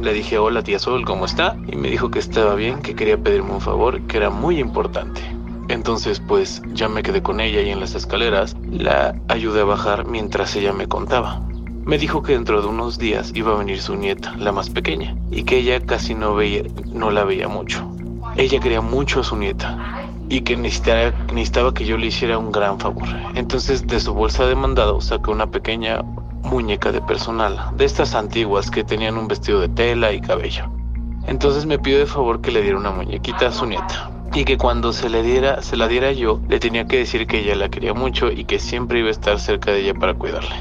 le 0.01 0.13
dije, 0.13 0.39
hola 0.39 0.63
tía 0.63 0.79
Sol, 0.79 1.05
¿cómo 1.05 1.25
está? 1.25 1.57
Y 1.67 1.77
me 1.77 1.91
dijo 1.91 2.11
que 2.11 2.19
estaba 2.19 2.55
bien, 2.55 2.83
que 2.83 2.95
quería 2.95 3.17
pedirme 3.17 3.53
un 3.53 3.61
favor, 3.61 4.01
que 4.03 4.17
era 4.17 4.31
muy 4.31 4.59
importante. 4.59 5.21
Entonces 5.69 6.21
pues 6.21 6.63
ya 6.73 6.89
me 6.89 7.03
quedé 7.03 7.23
con 7.23 7.41
ella 7.41 7.61
y 7.63 7.71
en 7.71 7.81
las 7.81 7.95
escaleras 7.95 8.57
la 8.71 9.15
ayudé 9.29 9.61
a 9.61 9.65
bajar 9.65 10.07
mientras 10.07 10.55
ella 10.57 10.73
me 10.73 10.87
contaba. 10.87 11.43
Me 11.85 11.99
dijo 11.99 12.23
que 12.23 12.33
dentro 12.33 12.61
de 12.61 12.69
unos 12.69 12.99
días 12.99 13.33
iba 13.35 13.53
a 13.53 13.59
venir 13.59 13.81
su 13.81 13.97
nieta, 13.97 14.35
la 14.37 14.53
más 14.53 14.69
pequeña, 14.71 15.17
y 15.31 15.45
que 15.45 15.59
ella 15.59 15.81
casi 15.81 16.15
no, 16.15 16.35
veía, 16.35 16.63
no 16.93 17.11
la 17.11 17.25
veía 17.25 17.49
mucho. 17.49 17.91
Ella 18.37 18.61
quería 18.61 18.81
mucho 18.81 19.21
a 19.21 19.25
su 19.25 19.37
nieta 19.37 20.07
y 20.29 20.43
que 20.43 20.57
necesitaba, 20.57 21.13
necesitaba 21.33 21.75
que 21.75 21.87
yo 21.87 21.97
le 21.97 22.07
hiciera 22.07 22.39
un 22.39 22.53
gran 22.53 22.79
favor. 22.79 23.09
Entonces 23.35 23.87
de 23.87 24.01
su 24.01 24.15
bolsa 24.15 24.47
de 24.47 24.55
mandado 24.55 25.01
sacó 25.01 25.33
una 25.33 25.51
pequeña 25.51 26.03
muñeca 26.49 26.93
de 26.93 27.01
personal, 27.01 27.71
de 27.77 27.85
estas 27.85 28.15
antiguas 28.15 28.71
que 28.71 28.85
tenían 28.85 29.19
un 29.19 29.29
vestido 29.29 29.61
de 29.61 29.69
tela 29.69 30.13
y 30.13 30.21
cabello. 30.21 30.65
Entonces 31.27 31.67
me 31.67 31.79
pidió 31.79 31.99
de 31.99 32.07
favor 32.07 32.41
que 32.41 32.51
le 32.51 32.63
diera 32.63 32.79
una 32.79 32.91
muñequita 32.91 33.49
a 33.49 33.53
su 33.53 33.67
nieta 33.67 34.11
y 34.35 34.45
que 34.45 34.57
cuando 34.57 34.93
se 34.93 35.09
le 35.09 35.23
diera, 35.23 35.63
se 35.63 35.77
la 35.77 35.89
diera 35.89 36.13
yo, 36.13 36.41
le 36.49 36.59
tenía 36.59 36.87
que 36.87 36.99
decir 36.99 37.27
que 37.27 37.41
ella 37.41 37.55
la 37.55 37.69
quería 37.69 37.95
mucho 37.95 38.31
y 38.31 38.45
que 38.45 38.59
siempre 38.59 39.01
iba 39.01 39.09
a 39.09 39.13
estar 39.13 39.39
cerca 39.39 39.73
de 39.73 39.81
ella 39.81 39.95
para 39.95 40.15
cuidarle. 40.15 40.55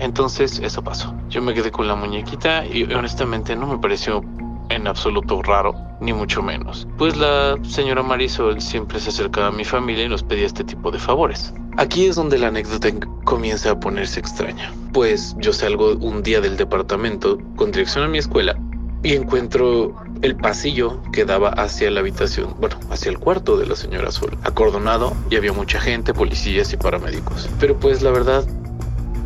Entonces 0.00 0.60
eso 0.60 0.82
pasó. 0.82 1.14
Yo 1.28 1.42
me 1.42 1.54
quedé 1.54 1.70
con 1.70 1.88
la 1.88 1.94
muñequita 1.94 2.64
y 2.66 2.84
honestamente 2.92 3.56
no 3.56 3.66
me 3.66 3.78
pareció 3.78 4.22
en 4.68 4.86
absoluto 4.86 5.42
raro, 5.42 5.74
ni 6.00 6.12
mucho 6.12 6.42
menos, 6.42 6.86
pues 6.96 7.16
la 7.16 7.56
señora 7.62 8.02
Marisol 8.02 8.60
siempre 8.60 9.00
se 9.00 9.10
acercaba 9.10 9.48
a 9.48 9.52
mi 9.52 9.64
familia 9.64 10.04
y 10.04 10.08
nos 10.08 10.22
pedía 10.22 10.46
este 10.46 10.64
tipo 10.64 10.90
de 10.90 10.98
favores. 10.98 11.52
Aquí 11.76 12.06
es 12.06 12.16
donde 12.16 12.38
la 12.38 12.48
anécdota 12.48 12.88
comienza 13.24 13.70
a 13.70 13.80
ponerse 13.80 14.20
extraña, 14.20 14.72
pues 14.92 15.36
yo 15.38 15.52
salgo 15.52 15.94
un 15.96 16.22
día 16.22 16.40
del 16.40 16.56
departamento 16.56 17.38
con 17.56 17.70
dirección 17.70 18.04
a 18.04 18.08
mi 18.08 18.18
escuela 18.18 18.56
y 19.02 19.14
encuentro 19.14 19.94
el 20.22 20.36
pasillo 20.36 21.00
que 21.12 21.24
daba 21.24 21.50
hacia 21.50 21.90
la 21.90 22.00
habitación, 22.00 22.54
bueno, 22.58 22.76
hacia 22.90 23.10
el 23.10 23.18
cuarto 23.18 23.56
de 23.56 23.66
la 23.66 23.76
señora 23.76 24.10
Sol, 24.10 24.36
acordonado 24.42 25.14
y 25.30 25.36
había 25.36 25.52
mucha 25.52 25.80
gente, 25.80 26.12
policías 26.12 26.72
y 26.72 26.76
paramédicos. 26.76 27.48
Pero 27.60 27.76
pues 27.78 28.02
la 28.02 28.10
verdad 28.10 28.44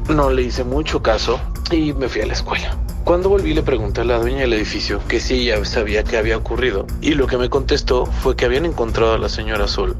no 0.08 0.30
le 0.30 0.42
hice 0.42 0.64
mucho 0.64 1.02
caso 1.02 1.40
y 1.70 1.92
me 1.94 2.08
fui 2.08 2.20
a 2.20 2.26
la 2.26 2.34
escuela. 2.34 2.76
Cuando 3.04 3.28
volví 3.28 3.52
le 3.52 3.64
pregunté 3.64 4.02
a 4.02 4.04
la 4.04 4.18
dueña 4.18 4.42
del 4.42 4.52
edificio 4.52 5.00
que 5.08 5.18
si 5.18 5.34
ella 5.34 5.64
sabía 5.64 6.04
qué 6.04 6.18
había 6.18 6.36
ocurrido 6.36 6.86
y 7.00 7.14
lo 7.14 7.26
que 7.26 7.36
me 7.36 7.50
contestó 7.50 8.06
fue 8.06 8.36
que 8.36 8.44
habían 8.44 8.64
encontrado 8.64 9.14
a 9.14 9.18
la 9.18 9.28
señora 9.28 9.66
Sol 9.66 9.96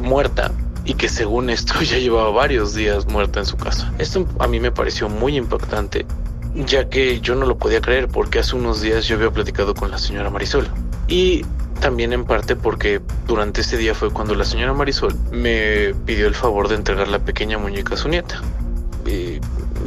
muerta 0.00 0.52
y 0.86 0.94
que 0.94 1.10
según 1.10 1.50
esto 1.50 1.74
ya 1.82 1.98
llevaba 1.98 2.30
varios 2.30 2.74
días 2.74 3.06
muerta 3.06 3.40
en 3.40 3.46
su 3.46 3.58
casa. 3.58 3.92
Esto 3.98 4.26
a 4.38 4.48
mí 4.48 4.58
me 4.58 4.72
pareció 4.72 5.10
muy 5.10 5.36
impactante, 5.36 6.06
ya 6.54 6.88
que 6.88 7.20
yo 7.20 7.34
no 7.34 7.44
lo 7.44 7.58
podía 7.58 7.82
creer 7.82 8.08
porque 8.08 8.38
hace 8.38 8.56
unos 8.56 8.80
días 8.80 9.06
yo 9.06 9.16
había 9.16 9.30
platicado 9.30 9.74
con 9.74 9.90
la 9.90 9.98
señora 9.98 10.30
Marisol. 10.30 10.66
Y 11.08 11.44
también 11.80 12.14
en 12.14 12.24
parte 12.24 12.56
porque 12.56 13.02
durante 13.26 13.60
ese 13.60 13.76
día 13.76 13.94
fue 13.94 14.10
cuando 14.10 14.34
la 14.34 14.46
señora 14.46 14.72
Marisol 14.72 15.14
me 15.30 15.94
pidió 16.06 16.26
el 16.26 16.34
favor 16.34 16.68
de 16.68 16.76
entregar 16.76 17.08
la 17.08 17.18
pequeña 17.18 17.58
muñeca 17.58 17.94
a 17.94 17.98
su 17.98 18.08
nieta. 18.08 18.40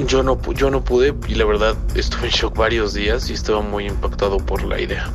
Yo 0.05 0.23
no, 0.23 0.37
pude 0.37 1.13
y 1.27 1.35
la 1.35 1.45
verdad 1.45 1.75
estuve 1.95 2.25
en 2.25 2.31
shock 2.31 2.57
varios 2.57 2.93
días 2.93 3.29
y 3.29 3.33
estaba 3.33 3.61
muy 3.61 3.85
impactado 3.85 4.37
por 4.37 4.63
la 4.63 4.79
idea. 4.79 5.11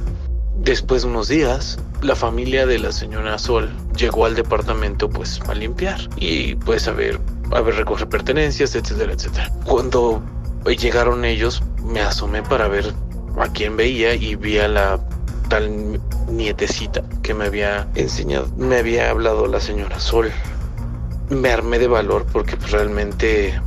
Después 0.57 1.03
de 1.03 1.09
unos 1.09 1.29
días, 1.29 1.79
la 2.03 2.15
familia 2.15 2.67
de 2.67 2.79
la 2.79 2.93
señora 2.93 3.39
Sol 3.39 3.71
llegó 3.97 4.27
al 4.27 4.35
departamento 4.35 5.09
pues 5.09 5.41
a 5.49 5.55
limpiar 5.55 6.01
y 6.17 6.55
pues 6.57 6.89
a 6.89 6.93
ver, 6.93 7.19
a 7.53 7.61
ver 7.61 7.77
recoger 7.77 8.09
pertenencias, 8.09 8.75
etcétera, 8.75 9.13
etcétera. 9.13 9.51
Cuando 9.65 10.23
llegaron 10.65 11.25
ellos, 11.25 11.63
me 11.83 12.01
asomé 12.01 12.43
para 12.43 12.69
ver 12.69 12.93
a 13.39 13.49
quién 13.49 13.77
veía 13.77 14.15
y 14.15 14.37
vi 14.37 14.59
a 14.59 14.69
la 14.69 15.01
tal 15.49 16.01
nietecita 16.29 17.03
que 17.23 17.35
me 17.35 17.47
había 17.47 17.89
enseñado, 17.95 18.49
me 18.57 18.79
había 18.79 19.11
hablado 19.11 19.47
la 19.47 19.61
señora 19.61 19.99
Sol. 19.99 20.31
Me 21.31 21.51
armé 21.51 21.79
de 21.79 21.89
valor 21.89 22.27
porque 22.33 22.57
pues, 22.57 22.71
realmente 22.71 23.61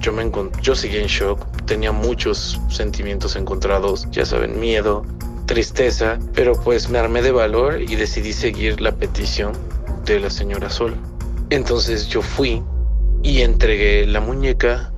yo 0.00 0.12
me 0.12 0.30
yo 0.62 0.74
seguía 0.74 1.00
en 1.00 1.06
shock, 1.06 1.40
tenía 1.66 1.92
muchos 1.92 2.60
sentimientos 2.68 3.36
encontrados, 3.36 4.08
ya 4.10 4.24
saben, 4.26 4.58
miedo, 4.58 5.04
tristeza, 5.46 6.18
pero 6.34 6.52
pues 6.52 6.88
me 6.88 6.98
armé 6.98 7.22
de 7.22 7.32
valor 7.32 7.80
y 7.80 7.96
decidí 7.96 8.32
seguir 8.32 8.80
la 8.80 8.92
petición 8.92 9.52
de 10.04 10.20
la 10.20 10.30
señora 10.30 10.70
Sol. 10.70 10.96
Entonces 11.50 12.08
yo 12.08 12.22
fui 12.22 12.62
y 13.22 13.42
entregué 13.42 14.06
la 14.06 14.20
muñeca 14.20 14.92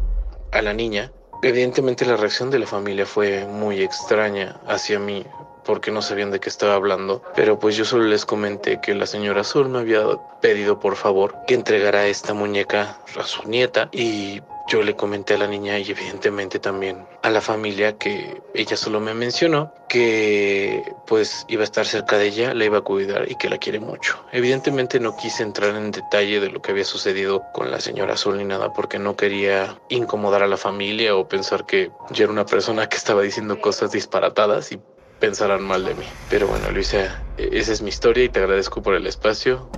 a 0.52 0.62
la 0.62 0.72
niña 0.72 1.12
Evidentemente 1.44 2.06
la 2.06 2.16
reacción 2.16 2.50
de 2.50 2.60
la 2.60 2.66
familia 2.66 3.04
fue 3.04 3.44
muy 3.46 3.82
extraña 3.82 4.60
hacia 4.68 5.00
mí 5.00 5.26
porque 5.64 5.90
no 5.90 6.00
sabían 6.00 6.30
de 6.30 6.38
qué 6.38 6.48
estaba 6.48 6.74
hablando, 6.74 7.20
pero 7.34 7.58
pues 7.58 7.74
yo 7.74 7.84
solo 7.84 8.04
les 8.04 8.24
comenté 8.24 8.80
que 8.80 8.94
la 8.94 9.06
señora 9.06 9.42
Sol 9.42 9.68
me 9.68 9.80
había 9.80 10.04
pedido 10.40 10.78
por 10.78 10.94
favor 10.94 11.34
que 11.48 11.54
entregara 11.54 12.06
esta 12.06 12.32
muñeca 12.32 12.96
a 13.18 13.24
su 13.24 13.48
nieta 13.48 13.88
y 13.90 14.40
yo 14.68 14.82
le 14.82 14.94
comenté 14.94 15.34
a 15.34 15.38
la 15.38 15.46
niña 15.46 15.78
y 15.78 15.90
evidentemente 15.90 16.58
también 16.58 17.06
a 17.22 17.30
la 17.30 17.40
familia 17.40 17.98
que 17.98 18.40
ella 18.54 18.76
solo 18.76 19.00
me 19.00 19.14
mencionó 19.14 19.72
que 19.88 20.82
pues 21.06 21.44
iba 21.48 21.62
a 21.62 21.64
estar 21.64 21.86
cerca 21.86 22.16
de 22.18 22.26
ella, 22.26 22.54
la 22.54 22.64
iba 22.64 22.78
a 22.78 22.82
cuidar 22.82 23.30
y 23.30 23.34
que 23.34 23.48
la 23.48 23.58
quiere 23.58 23.80
mucho. 23.80 24.24
Evidentemente 24.32 25.00
no 25.00 25.16
quise 25.16 25.42
entrar 25.42 25.76
en 25.76 25.90
detalle 25.90 26.40
de 26.40 26.50
lo 26.50 26.62
que 26.62 26.72
había 26.72 26.84
sucedido 26.84 27.42
con 27.52 27.70
la 27.70 27.80
señora 27.80 28.16
Sol 28.16 28.38
ni 28.38 28.44
nada 28.44 28.72
porque 28.72 28.98
no 28.98 29.16
quería 29.16 29.78
incomodar 29.88 30.42
a 30.42 30.46
la 30.46 30.56
familia 30.56 31.14
o 31.16 31.28
pensar 31.28 31.66
que 31.66 31.90
yo 32.10 32.24
era 32.24 32.32
una 32.32 32.46
persona 32.46 32.88
que 32.88 32.96
estaba 32.96 33.22
diciendo 33.22 33.60
cosas 33.60 33.92
disparatadas 33.92 34.72
y 34.72 34.80
pensarán 35.20 35.62
mal 35.62 35.84
de 35.84 35.94
mí. 35.94 36.06
Pero 36.30 36.48
bueno, 36.48 36.70
Luisa, 36.70 37.22
esa 37.36 37.72
es 37.72 37.82
mi 37.82 37.90
historia 37.90 38.24
y 38.24 38.28
te 38.28 38.40
agradezco 38.40 38.82
por 38.82 38.94
el 38.94 39.06
espacio. 39.06 39.68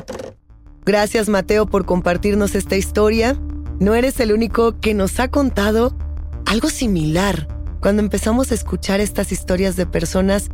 Gracias 0.87 1.29
Mateo 1.29 1.66
por 1.66 1.87
compartirnos 1.87 2.55
esta 2.55 2.77
historia. 2.77 3.37
No 3.81 3.95
eres 3.95 4.21
el 4.21 4.33
único 4.33 4.79
que 4.81 4.95
nos 4.95 5.19
ha 5.19 5.29
contado 5.29 5.97
algo 6.47 6.71
similar 6.71 7.49
cuando 7.81 8.03
empezamos 8.03 8.51
a 8.51 8.55
escuchar 8.55 9.01
estas 9.01 9.33
historias 9.33 9.75
de 9.75 9.85
personas 9.85 10.49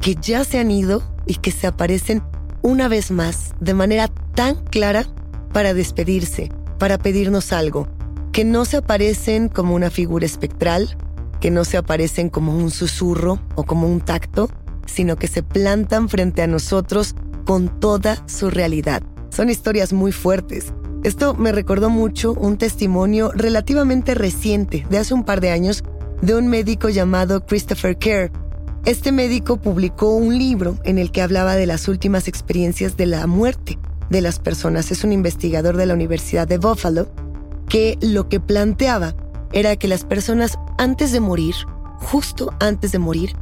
que 0.00 0.16
ya 0.16 0.44
se 0.44 0.58
han 0.58 0.70
ido 0.70 1.02
y 1.24 1.36
que 1.36 1.52
se 1.52 1.68
aparecen 1.68 2.22
una 2.62 2.88
vez 2.88 3.10
más 3.12 3.54
de 3.60 3.74
manera 3.74 4.08
tan 4.34 4.56
clara 4.64 5.06
para 5.52 5.72
despedirse, 5.72 6.50
para 6.78 6.98
pedirnos 6.98 7.52
algo, 7.52 7.88
que 8.32 8.44
no 8.44 8.64
se 8.64 8.78
aparecen 8.78 9.48
como 9.48 9.74
una 9.74 9.90
figura 9.90 10.26
espectral, 10.26 10.96
que 11.40 11.52
no 11.52 11.64
se 11.64 11.76
aparecen 11.76 12.28
como 12.28 12.56
un 12.56 12.72
susurro 12.72 13.38
o 13.54 13.64
como 13.64 13.86
un 13.86 14.00
tacto, 14.00 14.50
sino 14.84 15.16
que 15.16 15.28
se 15.28 15.44
plantan 15.44 16.08
frente 16.08 16.42
a 16.42 16.48
nosotros 16.48 17.14
con 17.46 17.80
toda 17.80 18.22
su 18.26 18.50
realidad. 18.50 19.02
Son 19.30 19.48
historias 19.48 19.92
muy 19.92 20.10
fuertes 20.10 20.72
esto 21.08 21.32
me 21.32 21.52
recordó 21.52 21.88
mucho 21.88 22.34
un 22.34 22.58
testimonio 22.58 23.32
relativamente 23.34 24.14
reciente, 24.14 24.86
de 24.90 24.98
hace 24.98 25.14
un 25.14 25.24
par 25.24 25.40
de 25.40 25.50
años, 25.50 25.82
de 26.20 26.34
un 26.34 26.48
médico 26.48 26.90
llamado 26.90 27.46
Christopher 27.46 27.96
Kerr. 27.96 28.30
Este 28.84 29.10
médico 29.10 29.56
publicó 29.56 30.14
un 30.14 30.36
libro 30.36 30.76
en 30.84 30.98
el 30.98 31.10
que 31.10 31.22
hablaba 31.22 31.56
de 31.56 31.66
las 31.66 31.88
últimas 31.88 32.28
experiencias 32.28 32.98
de 32.98 33.06
la 33.06 33.26
muerte 33.26 33.78
de 34.10 34.20
las 34.20 34.38
personas. 34.38 34.90
Es 34.90 35.02
un 35.02 35.12
investigador 35.12 35.78
de 35.78 35.86
la 35.86 35.94
Universidad 35.94 36.46
de 36.46 36.58
Buffalo 36.58 37.08
que 37.70 37.96
lo 38.02 38.28
que 38.28 38.38
planteaba 38.38 39.14
era 39.52 39.76
que 39.76 39.88
las 39.88 40.04
personas 40.04 40.58
antes 40.76 41.10
de 41.10 41.20
morir, 41.20 41.54
justo 41.96 42.52
antes 42.60 42.92
de 42.92 42.98
morir, 42.98 43.32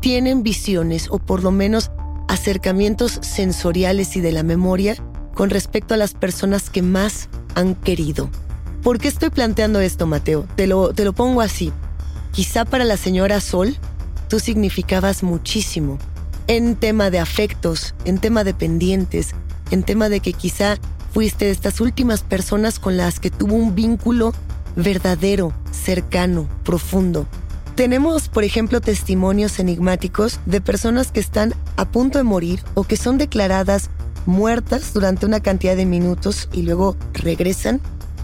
tienen 0.00 0.42
visiones 0.42 1.06
o 1.08 1.20
por 1.20 1.44
lo 1.44 1.52
menos 1.52 1.92
acercamientos 2.26 3.20
sensoriales 3.22 4.16
y 4.16 4.20
de 4.20 4.32
la 4.32 4.42
memoria 4.42 4.96
con 5.34 5.50
respecto 5.50 5.94
a 5.94 5.96
las 5.96 6.14
personas 6.14 6.70
que 6.70 6.82
más 6.82 7.28
han 7.54 7.74
querido. 7.74 8.30
¿Por 8.82 8.98
qué 8.98 9.08
estoy 9.08 9.30
planteando 9.30 9.80
esto, 9.80 10.06
Mateo? 10.06 10.46
Te 10.56 10.66
lo, 10.66 10.92
te 10.92 11.04
lo 11.04 11.12
pongo 11.12 11.40
así. 11.40 11.72
Quizá 12.32 12.64
para 12.64 12.84
la 12.84 12.96
señora 12.96 13.40
Sol, 13.40 13.76
tú 14.28 14.40
significabas 14.40 15.22
muchísimo. 15.22 15.98
En 16.48 16.76
tema 16.76 17.10
de 17.10 17.18
afectos, 17.18 17.94
en 18.04 18.18
tema 18.18 18.42
de 18.42 18.54
pendientes, 18.54 19.34
en 19.70 19.82
tema 19.84 20.08
de 20.08 20.20
que 20.20 20.32
quizá 20.32 20.78
fuiste 21.12 21.44
de 21.44 21.50
estas 21.50 21.80
últimas 21.80 22.22
personas 22.22 22.78
con 22.78 22.96
las 22.96 23.20
que 23.20 23.30
tuvo 23.30 23.54
un 23.54 23.74
vínculo 23.74 24.32
verdadero, 24.76 25.52
cercano, 25.70 26.48
profundo. 26.64 27.26
Tenemos, 27.74 28.28
por 28.28 28.44
ejemplo, 28.44 28.80
testimonios 28.80 29.58
enigmáticos 29.58 30.40
de 30.44 30.60
personas 30.60 31.10
que 31.10 31.20
están 31.20 31.54
a 31.76 31.86
punto 31.86 32.18
de 32.18 32.24
morir 32.24 32.62
o 32.74 32.84
que 32.84 32.96
son 32.96 33.16
declaradas 33.16 33.90
muertas 34.26 34.92
durante 34.92 35.26
una 35.26 35.40
cantidad 35.40 35.76
de 35.76 35.86
minutos 35.86 36.48
y 36.52 36.62
luego 36.62 36.96
regresan 37.12 37.80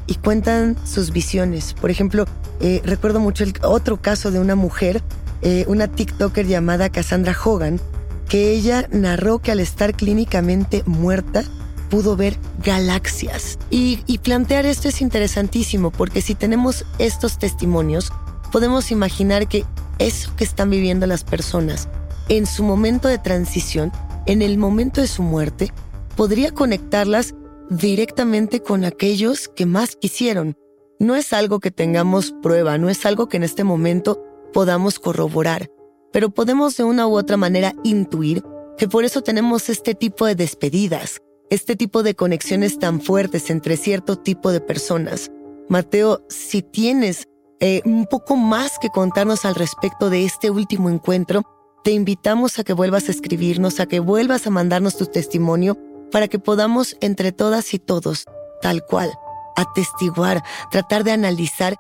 y 0.07 0.15
cuentan 0.17 0.77
sus 0.85 1.13
visiones. 1.13 1.75
Por 1.75 1.91
ejemplo, 1.91 2.25
eh, 2.61 2.81
recuerdo 2.85 3.21
mucho 3.21 3.45
el 3.45 3.55
otro 3.63 4.01
caso 4.01 4.31
de 4.31 4.41
una 4.41 4.55
mujer, 4.55 5.03
eh, 5.43 5.65
una 5.69 5.87
TikToker 5.87 6.47
llamada 6.47 6.89
Cassandra 6.89 7.37
Hogan, 7.45 7.81
que 8.29 8.51
ella 8.51 8.87
narró 8.91 9.39
que 9.39 9.53
al 9.53 9.61
estar 9.61 9.95
clínicamente 9.95 10.83
muerta 10.87 11.45
pudo 11.91 12.17
ver 12.17 12.37
galaxias. 12.63 13.59
Y, 13.71 14.03
y 14.07 14.19
plantear 14.19 14.67
esto 14.67 14.89
es 14.89 15.01
interesantísimo 15.01 15.91
porque 15.91 16.21
si 16.21 16.35
tenemos 16.35 16.85
estos 16.99 17.39
testimonios, 17.39 18.13
podemos 18.53 18.91
imaginar 18.91 19.49
que 19.49 19.65
eso 19.99 20.35
que 20.37 20.45
están 20.45 20.71
viviendo 20.71 21.07
las 21.07 21.25
personas 21.25 21.89
en 22.29 22.47
su 22.47 22.63
momento 22.63 23.09
de 23.09 23.19
transición, 23.19 23.93
en 24.27 24.43
el 24.43 24.59
momento 24.59 25.01
de 25.01 25.07
su 25.07 25.23
muerte, 25.23 25.73
podría 26.19 26.51
conectarlas 26.51 27.37
directamente 27.71 28.61
con 28.61 28.85
aquellos 28.85 29.47
que 29.47 29.67
más 29.67 29.95
quisieron. 29.95 30.57
No 30.99 31.15
es 31.15 31.33
algo 31.33 31.61
que 31.61 31.71
tengamos 31.71 32.35
prueba, 32.43 32.77
no 32.77 32.89
es 32.89 33.07
algo 33.07 33.29
que 33.29 33.37
en 33.37 33.45
este 33.45 33.63
momento 33.63 34.21
podamos 34.53 34.99
corroborar, 34.99 35.71
pero 36.13 36.31
podemos 36.31 36.77
de 36.77 36.83
una 36.83 37.07
u 37.07 37.17
otra 37.17 37.37
manera 37.37 37.73
intuir 37.85 38.43
que 38.77 38.89
por 38.89 39.05
eso 39.05 39.23
tenemos 39.23 39.69
este 39.69 39.95
tipo 39.95 40.27
de 40.27 40.35
despedidas, 40.35 41.21
este 41.51 41.77
tipo 41.77 42.03
de 42.03 42.17
conexiones 42.17 42.81
tan 42.81 43.01
fuertes 43.01 43.49
entre 43.49 43.77
cierto 43.77 44.17
tipo 44.17 44.51
de 44.51 44.61
personas. 44.61 45.31
Mateo, 45.69 46.27
si 46.29 46.63
tienes 46.63 47.29
eh, 47.61 47.81
un 47.85 48.07
poco 48.07 48.35
más 48.35 48.81
que 48.81 48.89
contarnos 48.89 49.45
al 49.45 49.55
respecto 49.55 50.11
de 50.11 50.25
este 50.25 50.51
último 50.51 50.91
encuentro, 50.91 51.43
te 51.85 51.93
invitamos 51.93 52.59
a 52.59 52.65
que 52.65 52.73
vuelvas 52.73 53.09
a 53.09 53.13
escribirnos, 53.13 53.79
a 53.79 53.87
que 53.87 54.01
vuelvas 54.01 54.49
a 54.49 54.51
mandarnos 54.51 54.97
tu 54.97 55.07
testimonio 55.07 55.79
para 56.11 56.29
que 56.29 56.39
podamos 56.39 56.97
entre 57.01 57.33
todas 57.33 57.75
y 57.75 57.79
todos, 57.79 58.25
tal 58.61 58.85
cual, 58.85 59.11
atestiguar, 59.57 60.43
tratar 60.71 61.05
de 61.05 61.13
analizar 61.13 61.77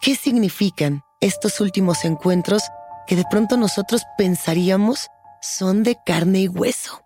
qué 0.00 0.16
significan 0.16 1.02
estos 1.20 1.60
últimos 1.60 2.04
encuentros 2.04 2.62
que 3.06 3.16
de 3.16 3.24
pronto 3.30 3.56
nosotros 3.56 4.02
pensaríamos 4.18 5.08
son 5.40 5.82
de 5.82 5.96
carne 6.04 6.40
y 6.40 6.48
hueso. 6.48 7.02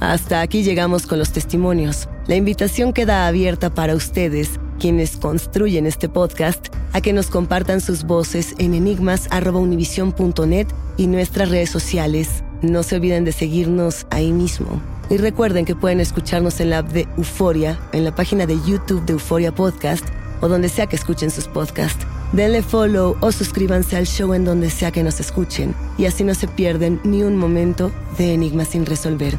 Hasta 0.00 0.40
aquí 0.42 0.62
llegamos 0.62 1.06
con 1.06 1.18
los 1.18 1.32
testimonios. 1.32 2.08
La 2.26 2.36
invitación 2.36 2.92
queda 2.92 3.26
abierta 3.26 3.70
para 3.70 3.96
ustedes, 3.96 4.60
quienes 4.78 5.16
construyen 5.16 5.86
este 5.86 6.08
podcast, 6.08 6.68
a 6.92 7.00
que 7.00 7.12
nos 7.12 7.26
compartan 7.28 7.80
sus 7.80 8.04
voces 8.04 8.54
en 8.58 8.74
enigmas.univision.net 8.74 10.68
y 10.96 11.08
nuestras 11.08 11.48
redes 11.50 11.70
sociales 11.70 12.44
no 12.62 12.82
se 12.82 12.96
olviden 12.96 13.24
de 13.24 13.32
seguirnos 13.32 14.06
ahí 14.10 14.32
mismo. 14.32 14.80
Y 15.10 15.16
recuerden 15.16 15.64
que 15.64 15.74
pueden 15.74 16.00
escucharnos 16.00 16.60
en 16.60 16.70
la 16.70 16.78
app 16.78 16.88
de 16.88 17.08
Euforia, 17.16 17.78
en 17.92 18.04
la 18.04 18.14
página 18.14 18.46
de 18.46 18.58
YouTube 18.66 19.04
de 19.04 19.14
Euforia 19.14 19.54
Podcast 19.54 20.04
o 20.40 20.48
donde 20.48 20.68
sea 20.68 20.86
que 20.86 20.96
escuchen 20.96 21.30
sus 21.30 21.48
podcasts. 21.48 22.06
Denle 22.32 22.62
follow 22.62 23.16
o 23.20 23.32
suscríbanse 23.32 23.96
al 23.96 24.06
show 24.06 24.34
en 24.34 24.44
donde 24.44 24.68
sea 24.70 24.90
que 24.90 25.02
nos 25.02 25.18
escuchen 25.18 25.74
y 25.96 26.04
así 26.04 26.24
no 26.24 26.34
se 26.34 26.46
pierden 26.46 27.00
ni 27.04 27.22
un 27.22 27.36
momento 27.36 27.90
de 28.18 28.34
Enigmas 28.34 28.68
sin 28.68 28.84
resolver. 28.84 29.36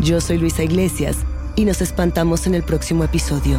Yo 0.00 0.20
soy 0.20 0.36
Luisa 0.36 0.62
Iglesias 0.62 1.16
y 1.56 1.64
nos 1.64 1.80
espantamos 1.80 2.46
en 2.46 2.54
el 2.54 2.62
próximo 2.62 3.04
episodio. 3.04 3.58